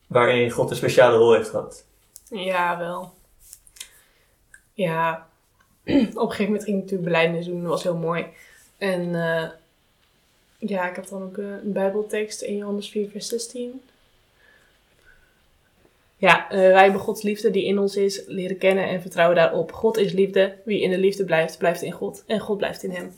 waarin 0.07 0.51
God 0.51 0.71
een 0.71 0.77
speciale 0.77 1.17
rol 1.17 1.33
heeft 1.35 1.49
gehad? 1.51 1.85
ja, 2.31 2.79
wel. 2.79 3.15
Ja, 4.73 5.29
op 5.93 5.95
een 5.95 6.31
gegeven 6.31 6.45
moment 6.45 6.65
ging 6.65 6.77
ik 6.77 6.83
natuurlijk 6.83 7.11
beleidnis 7.11 7.47
doen, 7.47 7.61
dat 7.61 7.71
was 7.71 7.83
heel 7.83 7.97
mooi. 7.97 8.27
En 8.79 9.15
eh, 9.15 9.49
ja, 10.59 10.89
ik 10.89 10.97
had 10.97 11.09
dan 11.09 11.23
ook 11.23 11.39
eh, 11.39 11.45
een 11.45 11.73
bijbeltekst 11.73 12.43
in 12.43 12.57
Johannes 12.57 12.91
4 12.91 13.09
vers 13.11 13.29
16. 13.29 13.81
Ja, 16.17 16.51
eh, 16.51 16.59
wij 16.59 16.83
hebben 16.83 17.01
Gods 17.01 17.23
liefde 17.23 17.51
die 17.51 17.65
in 17.65 17.79
ons 17.79 17.97
is, 17.97 18.23
leren 18.27 18.59
kennen 18.59 18.89
en 18.89 19.01
vertrouwen 19.01 19.37
daarop. 19.37 19.73
God 19.73 19.97
is 19.97 20.13
liefde. 20.13 20.57
Wie 20.65 20.83
in 20.83 20.91
de 20.91 20.99
liefde 20.99 21.25
blijft, 21.25 21.59
blijft 21.59 21.83
in 21.83 21.93
God. 21.93 22.25
En 22.27 22.41
God 22.41 22.57
blijft 22.57 22.83
in 22.83 22.91
hem. 22.91 23.13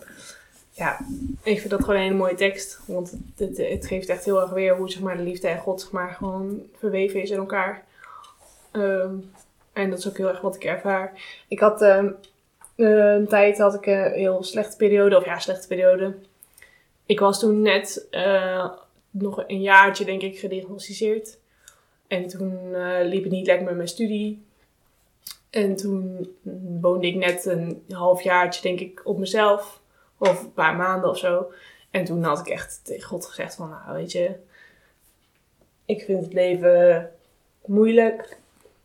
Ja, 0.71 0.99
ik 1.42 1.59
vind 1.59 1.71
dat 1.71 1.80
gewoon 1.80 1.97
een 1.97 2.02
hele 2.02 2.14
mooie 2.14 2.35
tekst. 2.35 2.80
Want 2.87 3.16
het, 3.37 3.56
het 3.56 3.87
geeft 3.87 4.09
echt 4.09 4.25
heel 4.25 4.40
erg 4.40 4.50
weer 4.50 4.76
hoe 4.76 4.90
zeg 4.90 5.00
maar, 5.00 5.16
de 5.16 5.23
liefde 5.23 5.49
en 5.49 5.59
God 5.59 5.80
zeg 5.80 5.90
maar, 5.90 6.11
gewoon 6.11 6.62
verweven 6.78 7.23
is 7.23 7.30
in 7.30 7.37
elkaar. 7.37 7.85
Ehm, 8.71 9.14
en 9.73 9.90
dat 9.90 9.99
is 9.99 10.09
ook 10.09 10.16
heel 10.16 10.28
erg 10.28 10.40
wat 10.40 10.54
ik 10.54 10.64
ervaar. 10.64 11.12
Ik 11.49 11.59
had 11.61 11.83
ehm, 11.83 12.06
eh, 12.06 12.12
een 12.76 13.28
tijd 13.28 13.58
had 13.58 13.74
ik 13.74 13.86
een 13.86 14.12
heel 14.12 14.42
slechte 14.42 14.76
periode. 14.76 15.16
Of 15.16 15.24
ja, 15.24 15.38
slechte 15.38 15.66
periode. 15.66 16.14
Ik 17.06 17.20
was 17.20 17.38
toen 17.38 17.62
net 17.62 18.06
eh, 18.10 18.70
nog 19.10 19.44
een 19.46 19.60
jaartje, 19.60 20.04
denk 20.04 20.22
ik, 20.22 20.38
gediagnosticeerd. 20.38 21.38
En 22.06 22.28
toen 22.28 22.74
eh, 22.74 22.98
liep 23.02 23.22
het 23.22 23.32
niet 23.32 23.46
lekker 23.46 23.64
met 23.66 23.76
mijn 23.76 23.88
studie. 23.88 24.44
En 25.50 25.76
toen 25.76 26.28
woonde 26.80 27.06
ik 27.06 27.14
net 27.14 27.44
een 27.44 27.84
halfjaartje, 27.88 28.62
denk 28.62 28.80
ik, 28.80 29.00
op 29.04 29.18
mezelf. 29.18 29.80
Of 30.18 30.42
een 30.42 30.52
paar 30.52 30.76
maanden 30.76 31.10
of 31.10 31.18
zo. 31.18 31.52
En 31.90 32.04
toen 32.04 32.22
had 32.22 32.38
ik 32.38 32.48
echt 32.48 32.80
tegen 32.84 33.08
God 33.08 33.26
gezegd 33.26 33.54
van, 33.54 33.68
nou 33.68 33.96
weet 33.96 34.12
je... 34.12 34.34
Ik 35.86 36.02
vind 36.02 36.24
het 36.24 36.32
leven 36.32 37.10
moeilijk, 37.64 38.38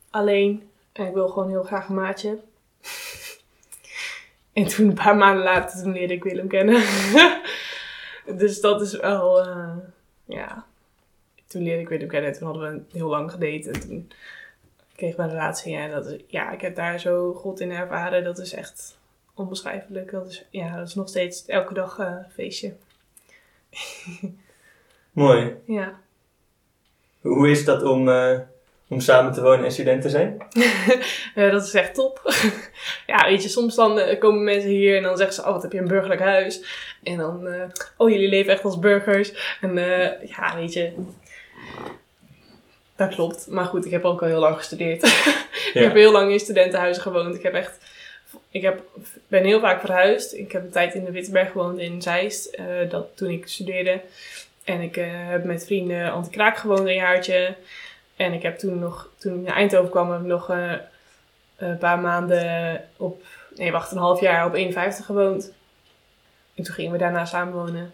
alleen. 0.10 0.69
En 0.91 1.08
ik 1.08 1.13
wil 1.13 1.27
gewoon 1.27 1.50
heel 1.50 1.63
graag 1.63 1.88
een 1.88 1.96
maatje. 1.96 2.39
En 4.60 4.68
toen 4.68 4.88
een 4.88 4.94
paar 4.94 5.18
maanden 5.18 5.44
later, 5.44 5.82
toen 5.82 5.92
leerde 5.92 6.13
ik 6.13 6.24
Willem 6.24 6.48
kennen. 6.48 6.84
dus 8.42 8.62
dat 8.62 8.82
is 8.82 8.98
wel, 8.98 9.42
eh, 9.42 9.78
ja. 10.25 10.66
Toen 11.48 11.63
leerde 11.63 11.82
ik 11.82 11.89
Willem 11.89 12.08
kennen 12.08 12.32
en 12.32 12.38
toen 12.38 12.48
hadden 12.48 12.74
we 12.74 12.98
heel 12.98 13.08
lang 13.08 13.32
gedate. 13.32 13.72
En 13.72 13.80
toen 13.80 14.12
kregen 14.96 15.18
we 15.18 15.24
een 15.24 15.30
relatie. 15.30 15.75
En 15.75 15.92
dat 15.92 16.06
is, 16.06 16.20
ja, 16.28 16.51
ik 16.51 16.62
heb 16.62 16.75
daar 16.75 17.00
zo 17.00 17.34
God 17.34 17.60
in 17.60 17.72
ervaren. 17.72 18.24
Dat 18.24 18.38
is 18.38 18.54
echt 18.54 18.98
onbeschrijfelijk. 19.34 20.12
Dat 20.12 20.28
is, 20.28 20.46
ja, 20.50 20.78
dat 20.78 20.88
is 20.88 20.96
nog 20.96 21.10
steeds 21.10 21.46
elke 21.46 21.74
dag 21.74 22.00
eh, 22.00 22.06
een 22.06 22.32
feestje. 22.32 22.74
Mooi. 25.12 25.56
Ja. 25.66 26.00
Hoe 27.22 27.50
is 27.50 27.66
dat 27.66 27.84
om, 27.84 28.10
eh, 28.10 28.39
om 28.89 29.00
samen 29.00 29.34
te 29.34 29.41
wonen 29.41 29.65
en 29.65 29.72
student 29.72 30.01
te 30.01 30.10
zijn? 30.10 30.38
Eh, 31.36 31.51
dat 31.51 31.65
is 31.65 31.74
echt 31.74 31.93
top. 31.93 32.34
ja, 33.08 33.25
weet 33.25 33.43
je, 33.43 33.50
soms 33.50 33.75
dan 33.75 34.00
eh, 34.00 34.19
komen 34.19 34.43
mensen 34.43 34.69
hier 34.69 34.98
en 34.98 35.03
dan 35.03 35.17
zeggen 35.17 35.36
ze, 35.36 35.41
oh, 35.41 35.51
wat 35.51 35.62
heb 35.62 35.72
je 35.72 35.79
een 35.79 35.88
burgerlijk 35.88 36.22
huis. 36.22 36.63
En 37.03 37.17
dan, 37.17 37.48
eh, 37.48 37.63
oh, 37.98 38.10
jullie 38.10 38.29
leven 38.29 38.53
echt 38.53 38.63
als 38.63 38.79
burgers. 38.79 39.58
En 39.62 39.77
eh, 39.77 40.27
ja, 40.29 40.55
weet 40.55 40.74
je, 40.74 40.91
dat 42.96 43.10
klopt. 43.10 43.48
Maar 43.48 43.65
goed, 43.65 43.86
ik 43.86 43.91
heb 43.91 44.05
ook 44.05 44.22
al 44.22 44.27
heel 44.27 44.39
lang 44.39 44.55
gestudeerd. 44.55 45.03
ik 45.74 45.81
heb 45.84 45.93
heel 45.93 46.12
lang 46.12 46.31
in 46.31 46.39
studentenhuizen 46.39 47.03
gewoond. 47.03 47.36
Ik 47.36 47.43
heb 47.43 47.53
echt 47.53 47.77
ik 48.51 48.62
heb, 48.62 48.81
ben 49.27 49.43
heel 49.43 49.60
vaak 49.60 49.79
verhuisd. 49.79 50.34
Ik 50.34 50.51
heb 50.51 50.63
een 50.63 50.72
tijd 50.72 50.93
in 50.93 51.05
de 51.05 51.12
Wittenberg 51.12 51.51
gewoond 51.51 51.79
in 51.79 52.01
Zeist, 52.01 52.58
dat, 52.89 53.17
toen 53.17 53.29
ik 53.29 53.48
studeerde. 53.48 54.01
En 54.63 54.81
ik 54.81 54.96
heb 55.29 55.43
met 55.43 55.65
vrienden 55.65 56.12
anti-kraak 56.12 56.58
gewoond 56.58 56.88
een 56.88 56.93
jaartje. 56.93 57.55
En 58.20 58.34
ik 58.34 58.42
heb 58.42 58.58
toen 58.58 58.80
nog, 58.80 59.10
toen 59.18 59.34
ik 59.40 59.48
naar 59.48 59.56
Eindhoven 59.56 59.90
kwam, 59.90 60.12
heb 60.12 60.20
ik 60.20 60.26
nog 60.26 60.50
eh, 60.50 60.72
een 61.58 61.78
paar 61.78 62.00
maanden 62.00 62.82
op, 62.98 63.22
nee 63.56 63.72
wacht, 63.72 63.92
een 63.92 63.98
half 63.98 64.20
jaar 64.22 64.46
op 64.46 64.54
51 64.54 65.06
gewoond. 65.06 65.54
En 66.56 66.64
toen 66.64 66.74
gingen 66.74 66.92
we 66.92 66.98
daarna 66.98 67.26
samenwonen. 67.26 67.94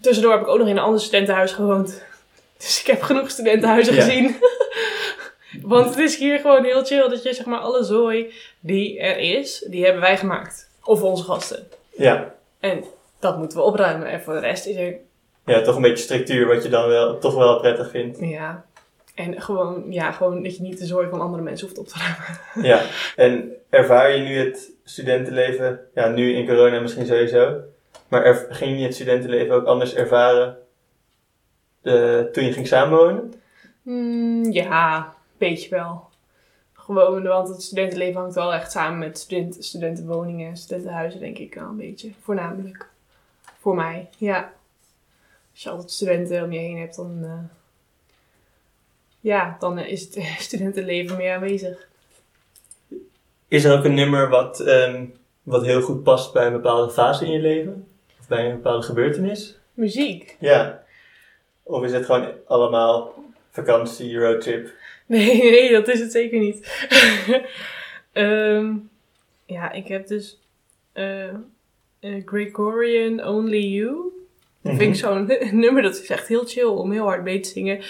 Tussendoor 0.00 0.32
heb 0.32 0.40
ik 0.40 0.48
ook 0.48 0.58
nog 0.58 0.68
in 0.68 0.76
een 0.76 0.82
ander 0.82 1.00
studentenhuis 1.00 1.52
gewoond. 1.52 2.02
Dus 2.58 2.80
ik 2.80 2.86
heb 2.86 3.02
genoeg 3.02 3.30
studentenhuizen 3.30 3.94
Ja. 3.94 4.02
gezien. 4.02 4.36
Want 5.62 5.86
het 5.88 5.98
is 5.98 6.16
hier 6.16 6.38
gewoon 6.38 6.64
heel 6.64 6.84
chill 6.84 7.08
dat 7.08 7.22
je 7.22 7.34
zeg 7.34 7.46
maar 7.46 7.58
alle 7.58 7.84
zooi 7.84 8.32
die 8.60 9.00
er 9.00 9.16
is, 9.18 9.64
die 9.68 9.84
hebben 9.84 10.02
wij 10.02 10.16
gemaakt. 10.18 10.70
Of 10.84 11.02
onze 11.02 11.24
gasten. 11.24 11.68
Ja. 11.96 12.34
En 12.60 12.84
dat 13.20 13.38
moeten 13.38 13.58
we 13.58 13.64
opruimen. 13.64 14.08
En 14.08 14.20
voor 14.22 14.32
de 14.34 14.40
rest 14.40 14.66
is 14.66 14.76
er, 14.76 14.94
ja, 15.44 15.62
toch 15.62 15.76
een 15.76 15.82
beetje 15.82 16.04
structuur 16.04 16.46
wat 16.46 16.62
je 16.62 16.68
dan 16.68 16.88
wel, 16.88 17.18
toch 17.18 17.34
wel 17.34 17.60
prettig 17.60 17.90
vindt. 17.90 18.18
ja. 18.20 18.64
En 19.20 19.40
gewoon, 19.40 19.84
ja, 19.88 20.12
gewoon 20.12 20.42
dat 20.42 20.56
je 20.56 20.62
niet 20.62 20.78
de 20.78 20.86
zooi 20.86 21.08
van 21.08 21.20
andere 21.20 21.42
mensen 21.42 21.66
hoeft 21.66 21.78
op 21.78 21.88
te 21.88 21.98
ruimen. 21.98 22.38
Ja, 22.70 22.82
en 23.16 23.52
ervaar 23.68 24.16
je 24.16 24.22
nu 24.22 24.38
het 24.38 24.70
studentenleven, 24.84 25.80
ja, 25.94 26.08
nu 26.08 26.32
in 26.32 26.46
corona 26.46 26.80
misschien 26.80 27.06
sowieso, 27.06 27.60
maar 28.08 28.24
er, 28.24 28.46
ging 28.50 28.78
je 28.78 28.84
het 28.84 28.94
studentenleven 28.94 29.54
ook 29.54 29.66
anders 29.66 29.94
ervaren 29.94 30.58
eh, 31.82 32.20
toen 32.20 32.44
je 32.44 32.52
ging 32.52 32.66
samenwonen? 32.66 33.32
Hmm, 33.82 34.52
ja, 34.52 34.96
een 34.98 35.12
beetje 35.38 35.70
wel. 35.70 36.08
Gewoon, 36.72 37.22
want 37.22 37.48
het 37.48 37.62
studentenleven 37.62 38.20
hangt 38.20 38.34
wel 38.34 38.54
echt 38.54 38.70
samen 38.70 38.98
met 38.98 39.18
student, 39.18 39.56
studentenwoningen 39.64 40.48
en 40.48 40.56
studentenhuizen, 40.56 41.20
denk 41.20 41.38
ik 41.38 41.54
wel 41.54 41.68
een 41.68 41.76
beetje. 41.76 42.12
Voornamelijk. 42.20 42.88
Voor 43.58 43.74
mij, 43.74 44.08
ja. 44.18 44.52
Als 45.52 45.62
je 45.62 45.70
altijd 45.70 45.90
studenten 45.90 46.44
om 46.44 46.52
je 46.52 46.58
heen 46.58 46.78
hebt, 46.78 46.96
dan, 46.96 47.18
eh, 47.22 47.59
ja, 49.20 49.56
dan 49.58 49.78
is 49.78 50.00
het 50.02 50.24
studentenleven 50.46 51.16
meer 51.16 51.34
aanwezig. 51.34 51.88
Is 53.48 53.64
er 53.64 53.78
ook 53.78 53.84
een 53.84 53.94
nummer 53.94 54.28
wat, 54.28 54.60
ehm, 54.60 55.04
wat 55.42 55.64
heel 55.64 55.80
goed 55.80 56.02
past 56.02 56.32
bij 56.32 56.46
een 56.46 56.52
bepaalde 56.52 56.92
fase 56.92 57.24
in 57.24 57.32
je 57.32 57.38
leven? 57.38 57.88
Of 58.20 58.28
bij 58.28 58.44
een 58.44 58.56
bepaalde 58.56 58.82
gebeurtenis? 58.82 59.58
Muziek. 59.74 60.36
Ja. 60.40 60.82
Of 61.62 61.84
is 61.84 61.92
het 61.92 62.04
gewoon 62.04 62.32
allemaal 62.46 63.14
vakantie, 63.50 64.18
roadtrip? 64.18 64.72
Nee, 65.06 65.42
nee, 65.50 65.72
dat 65.72 65.88
is 65.88 66.00
het 66.00 66.12
zeker 66.12 66.38
niet. 66.38 66.68
Ehm, 68.12 68.74
ja, 69.46 69.72
ik 69.72 69.88
heb 69.88 70.06
dus 70.06 70.38
eh, 70.92 71.28
eh, 71.28 72.22
Gregorian 72.24 73.24
Only 73.24 73.64
You. 73.64 74.12
Dat 74.62 74.76
vind 74.76 74.94
ik 74.94 75.00
zo'n 75.00 75.32
nummer, 75.60 75.82
dat 75.82 75.94
is 75.94 76.06
echt 76.06 76.28
heel 76.28 76.44
chill 76.44 76.64
om 76.64 76.92
heel 76.92 77.04
hard 77.04 77.22
mee 77.22 77.40
te 77.40 77.48
zingen. 77.48 77.80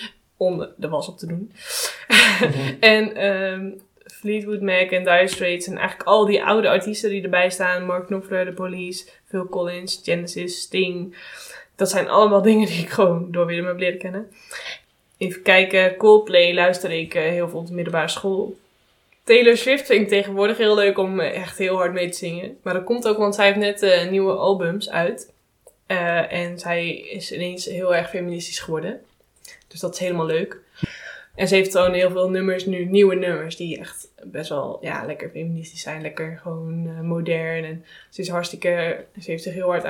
Om 0.41 0.69
de 0.77 0.89
was 0.89 1.09
op 1.09 1.19
te 1.19 1.27
doen. 1.27 1.53
en 2.81 3.17
ehm, 3.17 3.71
Fleetwood 4.05 4.61
Mac 4.61 4.91
en 4.91 5.05
Dire 5.05 5.29
Straits 5.29 5.67
en 5.67 5.77
eigenlijk 5.77 6.09
al 6.09 6.27
die 6.27 6.45
oude 6.45 6.69
artiesten 6.69 7.11
die 7.11 7.23
erbij 7.23 7.51
staan. 7.51 7.87
Mark 7.87 8.07
Knopfler, 8.07 8.47
The 8.47 8.53
Police, 8.53 9.09
Phil 9.25 9.49
Collins, 9.49 10.01
Genesis, 10.05 10.61
Sting. 10.61 11.17
Dat 11.77 11.91
zijn 11.91 12.09
allemaal 12.09 12.43
dingen 12.51 12.67
die 12.67 12.83
ik 12.83 12.89
gewoon 12.89 13.31
door 13.31 13.47
Willem 13.47 13.67
heb 13.67 13.79
leren 13.79 13.99
kennen. 13.99 14.31
Even 15.19 15.43
kijken, 15.43 15.97
Coldplay 15.97 16.55
luister 16.55 16.91
ik 16.91 17.15
eh, 17.15 17.23
heel 17.23 17.49
veel 17.49 17.59
op 17.59 17.67
de 17.67 17.75
middelbare 17.75 18.09
school. 18.09 18.59
Taylor 19.25 19.57
Swift 19.57 19.87
vind 19.87 20.03
ik 20.03 20.09
tegenwoordig 20.09 20.57
heel 20.57 20.75
leuk 20.75 20.99
om 20.99 21.21
eh, 21.21 21.37
echt 21.43 21.59
heel 21.59 21.77
hard 21.77 21.93
mee 21.93 22.09
te 22.09 22.17
zingen. 22.17 22.59
Maar 22.63 22.75
dat 22.75 22.85
komt 22.85 23.09
ook, 23.09 23.17
want 23.17 23.35
zij 23.35 23.47
heeft 23.47 23.59
net 23.59 23.83
eh, 23.83 24.11
nieuwe 24.11 24.33
albums 24.33 24.91
uit. 24.91 25.33
En 25.87 26.59
zij 26.59 26.97
is 26.97 27.33
ineens 27.33 27.65
heel 27.65 27.95
erg 27.95 28.09
feministisch 28.09 28.59
geworden. 28.59 29.01
Dus 29.69 29.81
dat 29.81 29.95
is 29.95 30.01
helemaal 30.01 30.27
leuk. 30.27 30.61
En 31.35 31.49
ze 31.49 31.55
heeft 31.55 31.77
gewoon 31.77 31.93
heel 31.93 32.11
veel 32.11 32.31
nummers 32.31 32.67
nu, 32.67 32.85
nieuwe 32.85 33.15
nummers, 33.15 33.57
die 33.57 33.79
echt 33.79 34.09
best 34.25 34.49
wel 34.49 34.79
ja, 34.81 35.07
lekker 35.07 35.31
feministisch 35.31 35.83
zijn. 35.83 36.03
Lekker 36.03 36.39
gewoon 36.43 36.87
eh, 36.87 37.01
modern. 37.01 37.65
En 37.65 37.85
ze 38.09 38.21
is 38.21 38.29
hartstikke, 38.29 39.05
ze 39.21 39.31
heeft 39.31 39.43
zich 39.43 39.55
heel 39.55 39.69
hard 39.69 39.85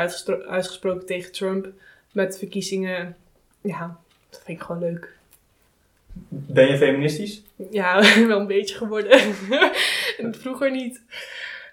uitgesproken 0.46 1.06
tegen 1.06 1.32
Trump 1.32 1.68
met 2.12 2.38
verkiezingen. 2.38 3.16
Ja, 3.60 3.98
dat 4.30 4.42
vind 4.44 4.58
ik 4.58 4.64
gewoon 4.64 4.80
leuk. 4.80 5.18
Ben 6.28 6.66
je 6.66 6.76
feministisch? 6.76 7.42
Ja, 7.70 8.02
wel 8.26 8.40
een 8.40 8.46
beetje 8.46 8.76
geworden. 8.76 9.34
vroeger 10.42 10.70
niet. 10.70 11.02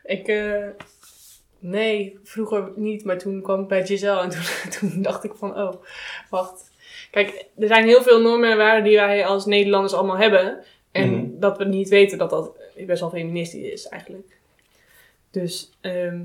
Ik, 0.03 0.27
eh, 0.27 0.67
nee, 1.59 2.19
vroeger 2.23 2.71
niet. 2.75 3.03
Maar 3.05 3.17
toen 3.17 3.41
kwam 3.41 3.61
ik 3.61 3.67
bij 3.67 3.85
Giselle 3.85 4.21
en 4.21 4.29
toen, 4.29 4.69
toen 4.79 5.01
dacht 5.01 5.23
ik 5.23 5.33
van, 5.35 5.57
oh, 5.57 5.73
wacht. 6.29 6.71
Kijk, 7.11 7.45
er 7.59 7.67
zijn 7.67 7.85
heel 7.85 8.01
veel 8.01 8.21
normen 8.21 8.51
en 8.51 8.57
waarden 8.57 8.83
die 8.83 8.95
wij 8.97 9.25
als 9.25 9.45
Nederlanders 9.45 9.93
allemaal 9.93 10.17
hebben. 10.17 10.57
En 10.91 11.09
Mhm. 11.11 11.25
dat 11.39 11.57
we 11.57 11.65
niet 11.65 11.89
weten 11.89 12.17
dat 12.17 12.29
dat 12.29 12.51
best 12.85 12.99
wel 12.99 13.09
feministisch 13.09 13.71
is 13.71 13.87
eigenlijk. 13.87 14.37
Dus 15.31 15.69
ehm, 15.81 16.19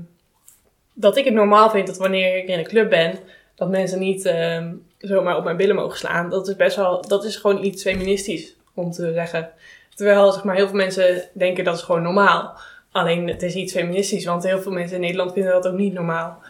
dat 0.93 1.17
ik 1.17 1.25
het 1.25 1.33
normaal 1.33 1.69
vind 1.69 1.87
dat 1.87 1.97
wanneer 1.97 2.37
ik 2.37 2.47
in 2.47 2.57
een 2.59 2.63
club 2.67 2.89
ben, 2.89 3.19
dat 3.55 3.69
mensen 3.69 3.99
niet 3.99 4.25
ehm, 4.25 4.73
zomaar 4.97 5.37
op 5.37 5.43
mijn 5.43 5.57
billen 5.57 5.75
mogen 5.75 5.97
slaan. 5.97 6.29
Dat 6.29 6.47
is 6.47 6.55
best 6.55 6.75
wel, 6.75 7.01
dat 7.07 7.23
is 7.25 7.35
gewoon 7.35 7.63
iets 7.63 7.81
feministisch 7.81 8.55
om 8.73 8.91
te 8.91 9.11
zeggen. 9.13 9.51
Terwijl 9.95 10.31
zeg 10.31 10.43
maar, 10.43 10.55
heel 10.55 10.67
veel 10.67 10.75
mensen 10.75 11.29
denken 11.33 11.63
dat 11.63 11.75
is 11.75 11.81
gewoon 11.81 12.01
normaal. 12.01 12.57
Alleen 12.91 13.27
het 13.27 13.41
is 13.43 13.55
iets 13.55 13.73
feministisch, 13.73 14.25
want 14.25 14.43
heel 14.43 14.61
veel 14.61 14.71
mensen 14.71 14.95
in 14.95 15.01
Nederland 15.01 15.33
vinden 15.33 15.51
dat 15.51 15.67
ook 15.67 15.77
niet 15.77 15.93
normaal. 15.93 16.41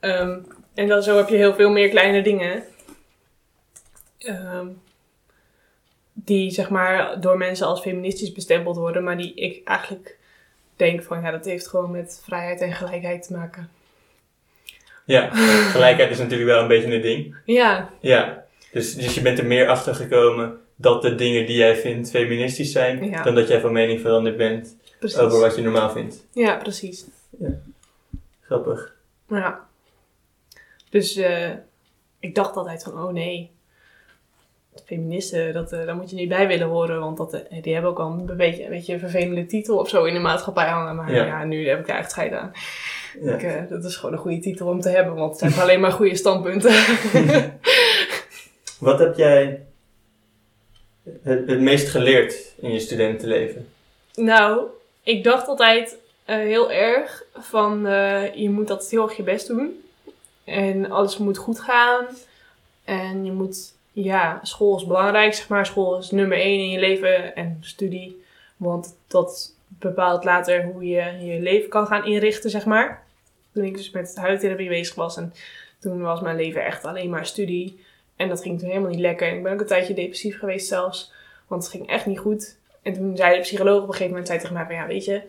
Ehm, 0.00 0.38
en 0.74 0.88
dan 0.88 1.02
zo 1.02 1.16
heb 1.16 1.28
je 1.28 1.36
heel 1.36 1.54
veel 1.54 1.70
meer 1.70 1.88
kleine 1.88 2.22
dingen. 2.22 2.62
Ehm, 4.18 4.66
die 6.12 6.50
zeg 6.50 6.70
maar 6.70 7.20
door 7.20 7.36
mensen 7.36 7.66
als 7.66 7.80
feministisch 7.80 8.32
bestempeld 8.32 8.76
worden, 8.76 9.04
maar 9.04 9.16
die 9.16 9.34
ik 9.34 9.60
eigenlijk 9.68 10.18
denk 10.76 11.02
van 11.02 11.22
ja, 11.22 11.30
dat 11.30 11.44
heeft 11.44 11.68
gewoon 11.68 11.90
met 11.90 12.20
vrijheid 12.24 12.60
en 12.60 12.72
gelijkheid 12.72 13.22
te 13.26 13.32
maken. 13.32 13.70
Ja, 15.04 15.28
gelijkheid 15.70 16.10
is 16.10 16.18
natuurlijk 16.18 16.50
wel 16.50 16.62
een 16.62 16.68
beetje 16.68 16.94
een 16.94 17.00
ding. 17.02 17.36
Ja, 17.44 17.90
Ja, 18.00 18.44
dus, 18.72 18.94
dus 18.94 19.14
je 19.14 19.20
bent 19.22 19.38
er 19.38 19.46
meer 19.46 19.68
achter 19.68 19.94
gekomen 19.94 20.60
dat 20.76 21.02
de 21.02 21.14
dingen 21.14 21.46
die 21.46 21.56
jij 21.56 21.76
vindt 21.76 22.10
feministisch 22.10 22.72
zijn, 22.72 23.04
Ja. 23.04 23.22
dan 23.22 23.34
dat 23.34 23.48
jij 23.48 23.60
van 23.60 23.72
mening 23.72 24.00
veranderd 24.00 24.36
bent 24.36 24.76
precies. 24.98 25.18
over 25.18 25.40
wat 25.40 25.56
je 25.56 25.62
normaal 25.62 25.90
vindt. 25.90 26.26
Ja, 26.32 26.56
precies. 26.56 27.06
Grappig. 28.40 28.94
Ja. 29.28 29.66
Dus 30.90 31.16
eh, 31.16 31.50
ik 32.20 32.34
dacht 32.34 32.56
altijd 32.56 32.82
van, 32.82 32.92
oh 33.02 33.12
nee, 33.12 33.50
feministen, 34.86 35.52
dat, 35.52 35.72
eh, 35.72 35.86
daar 35.86 35.96
moet 35.96 36.10
je 36.10 36.16
niet 36.16 36.28
bij 36.28 36.46
willen 36.46 36.66
horen, 36.66 37.00
want 37.00 37.16
dat, 37.16 37.32
eh, 37.32 37.62
die 37.62 37.72
hebben 37.72 37.90
ook 37.90 37.98
al 37.98 38.10
een 38.10 38.36
beetje, 38.36 38.64
een 38.64 38.70
beetje 38.70 38.92
een 38.92 38.98
vervelende 38.98 39.46
titel 39.46 39.78
of 39.78 39.88
zo 39.88 40.04
in 40.04 40.14
de 40.14 40.20
maatschappij 40.20 40.68
hangen. 40.68 40.96
Maar 40.96 41.14
Ja. 41.14 41.24
ja, 41.24 41.44
nu 41.44 41.68
heb 41.68 41.80
ik 41.80 41.86
daar 41.86 41.98
echt 41.98 42.10
scheid 42.10 42.32
aan. 42.32 42.52
Ja. 43.22 43.34
Ik, 43.34 43.42
eh, 43.42 43.62
dat 43.68 43.84
is 43.84 43.96
gewoon 43.96 44.14
een 44.14 44.20
goede 44.20 44.38
titel 44.38 44.66
om 44.66 44.80
te 44.80 44.88
hebben, 44.88 45.14
want 45.14 45.40
het 45.40 45.52
zijn 45.52 45.62
alleen 45.62 45.80
maar 45.80 45.92
goede 45.92 46.16
standpunten. 46.16 46.72
Wat 48.78 48.98
heb 48.98 49.16
jij 49.16 49.62
het, 51.22 51.48
het 51.48 51.60
meest 51.60 51.88
geleerd 51.88 52.54
in 52.60 52.72
je 52.72 52.80
studentenleven? 52.80 53.68
nou, 54.14 54.62
ik 55.02 55.24
dacht 55.24 55.48
altijd 55.48 55.96
heel 56.24 56.72
erg 56.72 57.24
van, 57.34 57.80
je 58.34 58.50
moet 58.50 58.70
altijd 58.70 58.90
heel 58.90 59.02
erg 59.02 59.16
je 59.16 59.22
best 59.22 59.46
doen. 59.46 59.82
En 60.44 60.90
alles 60.90 61.18
moet 61.18 61.38
goed 61.38 61.60
gaan. 61.60 62.04
En 62.84 63.24
je 63.24 63.32
moet, 63.32 63.72
ja, 64.04 64.40
school 64.42 64.76
is 64.76 64.86
belangrijk, 64.86 65.34
zeg 65.34 65.48
maar. 65.48 65.66
School 65.66 65.98
is 65.98 66.10
nummer 66.10 66.38
één 66.38 66.60
in 66.60 66.70
je 66.70 66.78
leven 66.78 67.34
en 67.36 67.58
studie. 67.60 68.22
Want 68.56 68.96
dat 69.06 69.54
bepaalt 69.68 70.24
later 70.24 70.64
hoe 70.64 70.86
je 70.86 71.26
je 71.26 71.40
leven 71.40 71.68
kan 71.68 71.86
gaan 71.86 72.06
inrichten, 72.06 72.50
zeg 72.50 72.64
maar. 72.64 73.06
Toen 73.52 73.64
ik 73.64 73.76
dus 73.76 73.90
met 73.90 74.16
huidtherapie 74.16 74.68
bezig 74.68 74.94
was 74.94 75.16
en 75.16 75.32
toen 75.78 76.00
was 76.00 76.20
mijn 76.20 76.36
leven 76.36 76.64
echt 76.64 76.84
alleen 76.84 77.10
maar 77.10 77.26
studie. 77.26 77.84
En 78.16 78.28
dat 78.28 78.42
ging 78.42 78.58
toen 78.58 78.68
helemaal 78.68 78.90
niet 78.90 79.00
lekker. 79.00 79.28
En 79.28 79.36
ik 79.36 79.42
ben 79.42 79.52
ook 79.52 79.60
een 79.60 79.66
tijdje 79.66 79.94
depressief 79.94 80.38
geweest 80.38 80.68
zelfs, 80.68 81.12
want 81.46 81.62
het 81.62 81.72
ging 81.72 81.88
echt 81.88 82.06
niet 82.06 82.18
goed. 82.18 82.56
En 82.82 82.92
toen 82.92 83.16
zei 83.16 83.34
de 83.34 83.40
psycholoog 83.40 83.82
op 83.82 83.88
een 83.88 83.92
gegeven 83.92 84.08
moment 84.08 84.26
zei 84.26 84.38
tegen 84.38 84.54
mij 84.54 84.64
van, 84.64 84.74
ja, 84.74 84.86
weet 84.86 85.04
je... 85.04 85.22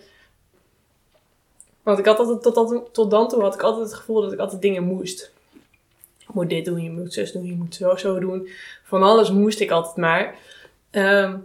Want 1.84 1.99
ik 1.99 2.05
had 2.05 2.19
altijd, 2.19 2.41
tot, 2.41 2.53
tot, 2.53 2.93
tot 2.93 3.12
dan 3.12 3.27
toe 3.27 3.41
had 3.41 3.53
ik 3.53 3.62
altijd 3.62 3.86
het 3.86 3.93
gevoel 3.93 4.21
dat 4.21 4.34
ik 4.34 4.39
altijd 4.39 4.62
dingen 4.62 4.84
moest. 4.84 5.32
Moet 6.33 6.49
dit 6.49 6.65
doen, 6.65 6.83
je 6.83 6.91
moet 6.91 7.13
zus 7.13 7.31
doen, 7.31 7.45
je 7.45 7.55
moet 7.55 7.75
zo, 7.75 7.95
zo 7.95 8.19
doen. 8.19 8.49
Van 8.83 9.03
alles 9.03 9.31
moest 9.31 9.59
ik 9.59 9.71
altijd 9.71 9.95
maar. 9.95 10.35
Ehm, 10.91 11.37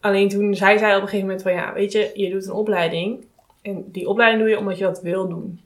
alleen 0.00 0.28
toen 0.28 0.54
zei 0.54 0.78
zij 0.78 0.96
op 0.96 1.02
een 1.02 1.08
gegeven 1.08 1.26
moment 1.26 1.42
van, 1.42 1.52
ja, 1.52 1.72
weet 1.72 1.92
je, 1.92 2.10
je 2.14 2.30
doet 2.30 2.46
een 2.46 2.52
opleiding. 2.52 3.24
En 3.62 3.84
die 3.92 4.08
opleiding 4.08 4.42
doe 4.42 4.50
je 4.50 4.58
omdat 4.58 4.78
je 4.78 4.84
dat 4.84 5.00
wil 5.02 5.28
doen. 5.28 5.60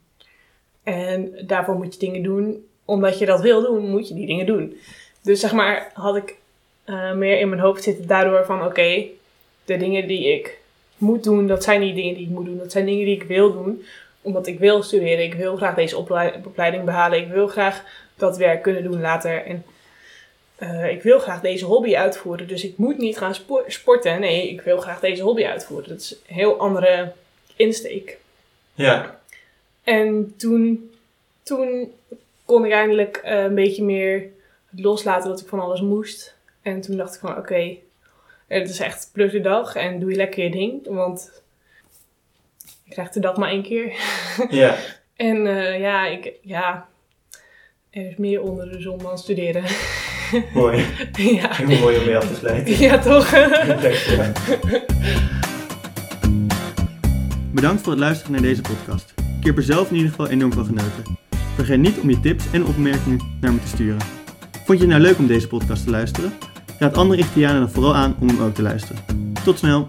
En 0.83 1.33
daarvoor 1.47 1.75
moet 1.75 1.95
je 1.95 2.01
dingen 2.01 2.23
doen. 2.23 2.67
Omdat 2.85 3.19
je 3.19 3.27
dat 3.27 3.41
wil 3.41 3.61
doen, 3.63 3.91
moet 3.91 4.09
je 4.09 4.15
die 4.15 4.27
dingen 4.27 4.47
doen. 4.47 4.77
Dus 5.23 5.41
zeg 5.41 5.53
maar, 5.53 5.91
had 5.95 6.17
ik 6.17 6.37
eh, 6.85 7.13
meer 7.13 7.41
in 7.41 7.49
mijn 7.49 7.61
hoofd 7.61 7.83
zitten 7.83 8.07
daardoor 8.07 8.45
van, 8.45 8.65
oké, 8.65 9.05
de 9.65 9.77
dingen 9.77 10.09
die 10.09 10.33
ik 10.33 10.59
moet 10.97 11.25
doen, 11.25 11.47
dat 11.47 11.63
zijn 11.63 11.81
niet 11.81 11.95
dingen 11.95 12.15
die 12.15 12.27
ik 12.27 12.31
moet 12.31 12.45
doen. 12.45 12.59
Dat 12.59 12.73
zijn 12.73 12.87
dingen 12.87 13.05
die 13.05 13.15
ik 13.15 13.23
wil 13.23 13.53
doen. 13.53 13.85
Omdat 14.23 14.47
ik 14.47 14.59
wil 14.59 14.83
studeren. 14.83 15.25
Ik 15.25 15.35
wil 15.35 15.57
graag 15.57 15.75
deze 15.75 15.97
opleiding 16.45 16.85
behalen. 16.85 17.19
Ik 17.19 17.29
wil 17.29 17.47
graag 17.47 17.85
dat 18.21 18.37
werk 18.37 18.63
kunnen 18.63 18.83
doen 18.83 19.01
later. 19.01 19.45
En 19.45 19.65
uh, 20.59 20.91
ik 20.91 21.03
wil 21.03 21.19
graag 21.19 21.41
deze 21.41 21.65
hobby 21.65 21.97
uitvoeren. 21.97 22.49
Dus 22.49 22.65
ik 22.65 22.77
moet 22.77 22.99
niet 22.99 23.19
gaan 23.19 23.35
sporten. 23.67 24.21
Nee, 24.21 24.51
ik 24.51 24.61
wil 24.61 24.81
graag 24.81 25.01
deze 25.01 25.23
hobby 25.23 25.45
uitvoeren. 25.45 25.89
Dat 25.89 26.01
is 26.01 26.11
een 26.11 26.35
heel 26.35 26.59
andere 26.59 27.13
insteek. 27.57 28.19
Ja. 28.75 29.21
En 29.85 30.35
toen, 30.37 30.91
toen 31.43 31.93
kon 32.45 32.65
ik 32.65 32.73
eindelijk 32.73 33.21
uh, 33.25 33.43
een 33.43 33.55
beetje 33.55 33.83
meer 33.83 34.29
loslaten 34.71 35.29
dat 35.29 35.41
ik 35.41 35.49
van 35.49 35.61
alles 35.61 35.81
moest. 35.81 36.35
En 36.63 36.81
toen 36.81 36.97
dacht 36.97 37.15
ik 37.15 37.21
van 37.21 37.31
oké, 37.31 37.39
okay, 37.39 37.83
het 38.47 38.69
is 38.69 38.81
echt 38.81 39.11
plus 39.13 39.33
de 39.33 39.41
dag 39.41 39.75
en 39.75 40.01
doe 40.01 40.11
je 40.11 40.17
lekker 40.17 40.45
je 40.45 40.51
ding. 40.51 40.87
Want 40.87 41.43
ik 42.85 42.93
krijg 42.93 43.11
de 43.11 43.21
dag 43.21 43.37
maar 43.37 43.51
één 43.51 43.63
keer. 43.63 43.93
Ja. 44.51 44.77
en 45.17 45.47
uh, 45.47 45.81
ja, 45.81 46.07
ik, 46.07 46.33
ja, 46.43 46.89
er 47.91 48.07
is 48.07 48.17
meer 48.17 48.43
onder 48.43 48.71
de 48.71 48.81
zon 48.81 48.99
dan 48.99 49.19
studeren. 49.19 49.65
Mooi. 50.55 50.85
ja. 51.13 51.49
Heel 51.53 51.79
mooi 51.79 51.99
om 51.99 52.05
mee 52.05 52.17
af 52.17 52.29
te 52.29 52.35
sluiten. 52.35 52.79
Ja, 52.79 52.99
toch? 52.99 53.31
Bedankt 57.53 57.83
voor 57.83 57.93
het 57.93 58.01
luisteren 58.01 58.33
naar 58.33 58.43
deze 58.43 58.61
podcast. 58.61 59.15
Ik 59.41 59.47
heb 59.47 59.57
er 59.57 59.63
zelf 59.63 59.89
in 59.91 59.97
ieder 59.97 60.11
geval 60.11 60.29
enorm 60.29 60.53
van 60.53 60.65
genoten. 60.65 61.19
Vergeet 61.55 61.79
niet 61.79 61.99
om 62.01 62.11
je 62.11 62.21
tips 62.21 62.45
en 62.53 62.65
opmerkingen 62.65 63.39
naar 63.41 63.53
me 63.53 63.61
te 63.61 63.69
sturen. 63.69 64.01
Vond 64.65 64.79
je 64.79 64.85
het 64.85 64.89
nou 64.89 65.01
leuk 65.01 65.19
om 65.19 65.27
deze 65.27 65.49
podcast 65.49 65.85
te 65.85 65.91
luisteren? 65.91 66.33
Raad 66.79 66.97
andere 66.97 67.21
Ichtianen 67.21 67.61
dan 67.61 67.71
vooral 67.71 67.95
aan 67.95 68.17
om 68.21 68.29
hem 68.29 68.41
ook 68.41 68.55
te 68.55 68.63
luisteren. 68.63 69.03
Tot 69.45 69.59
snel! 69.59 69.87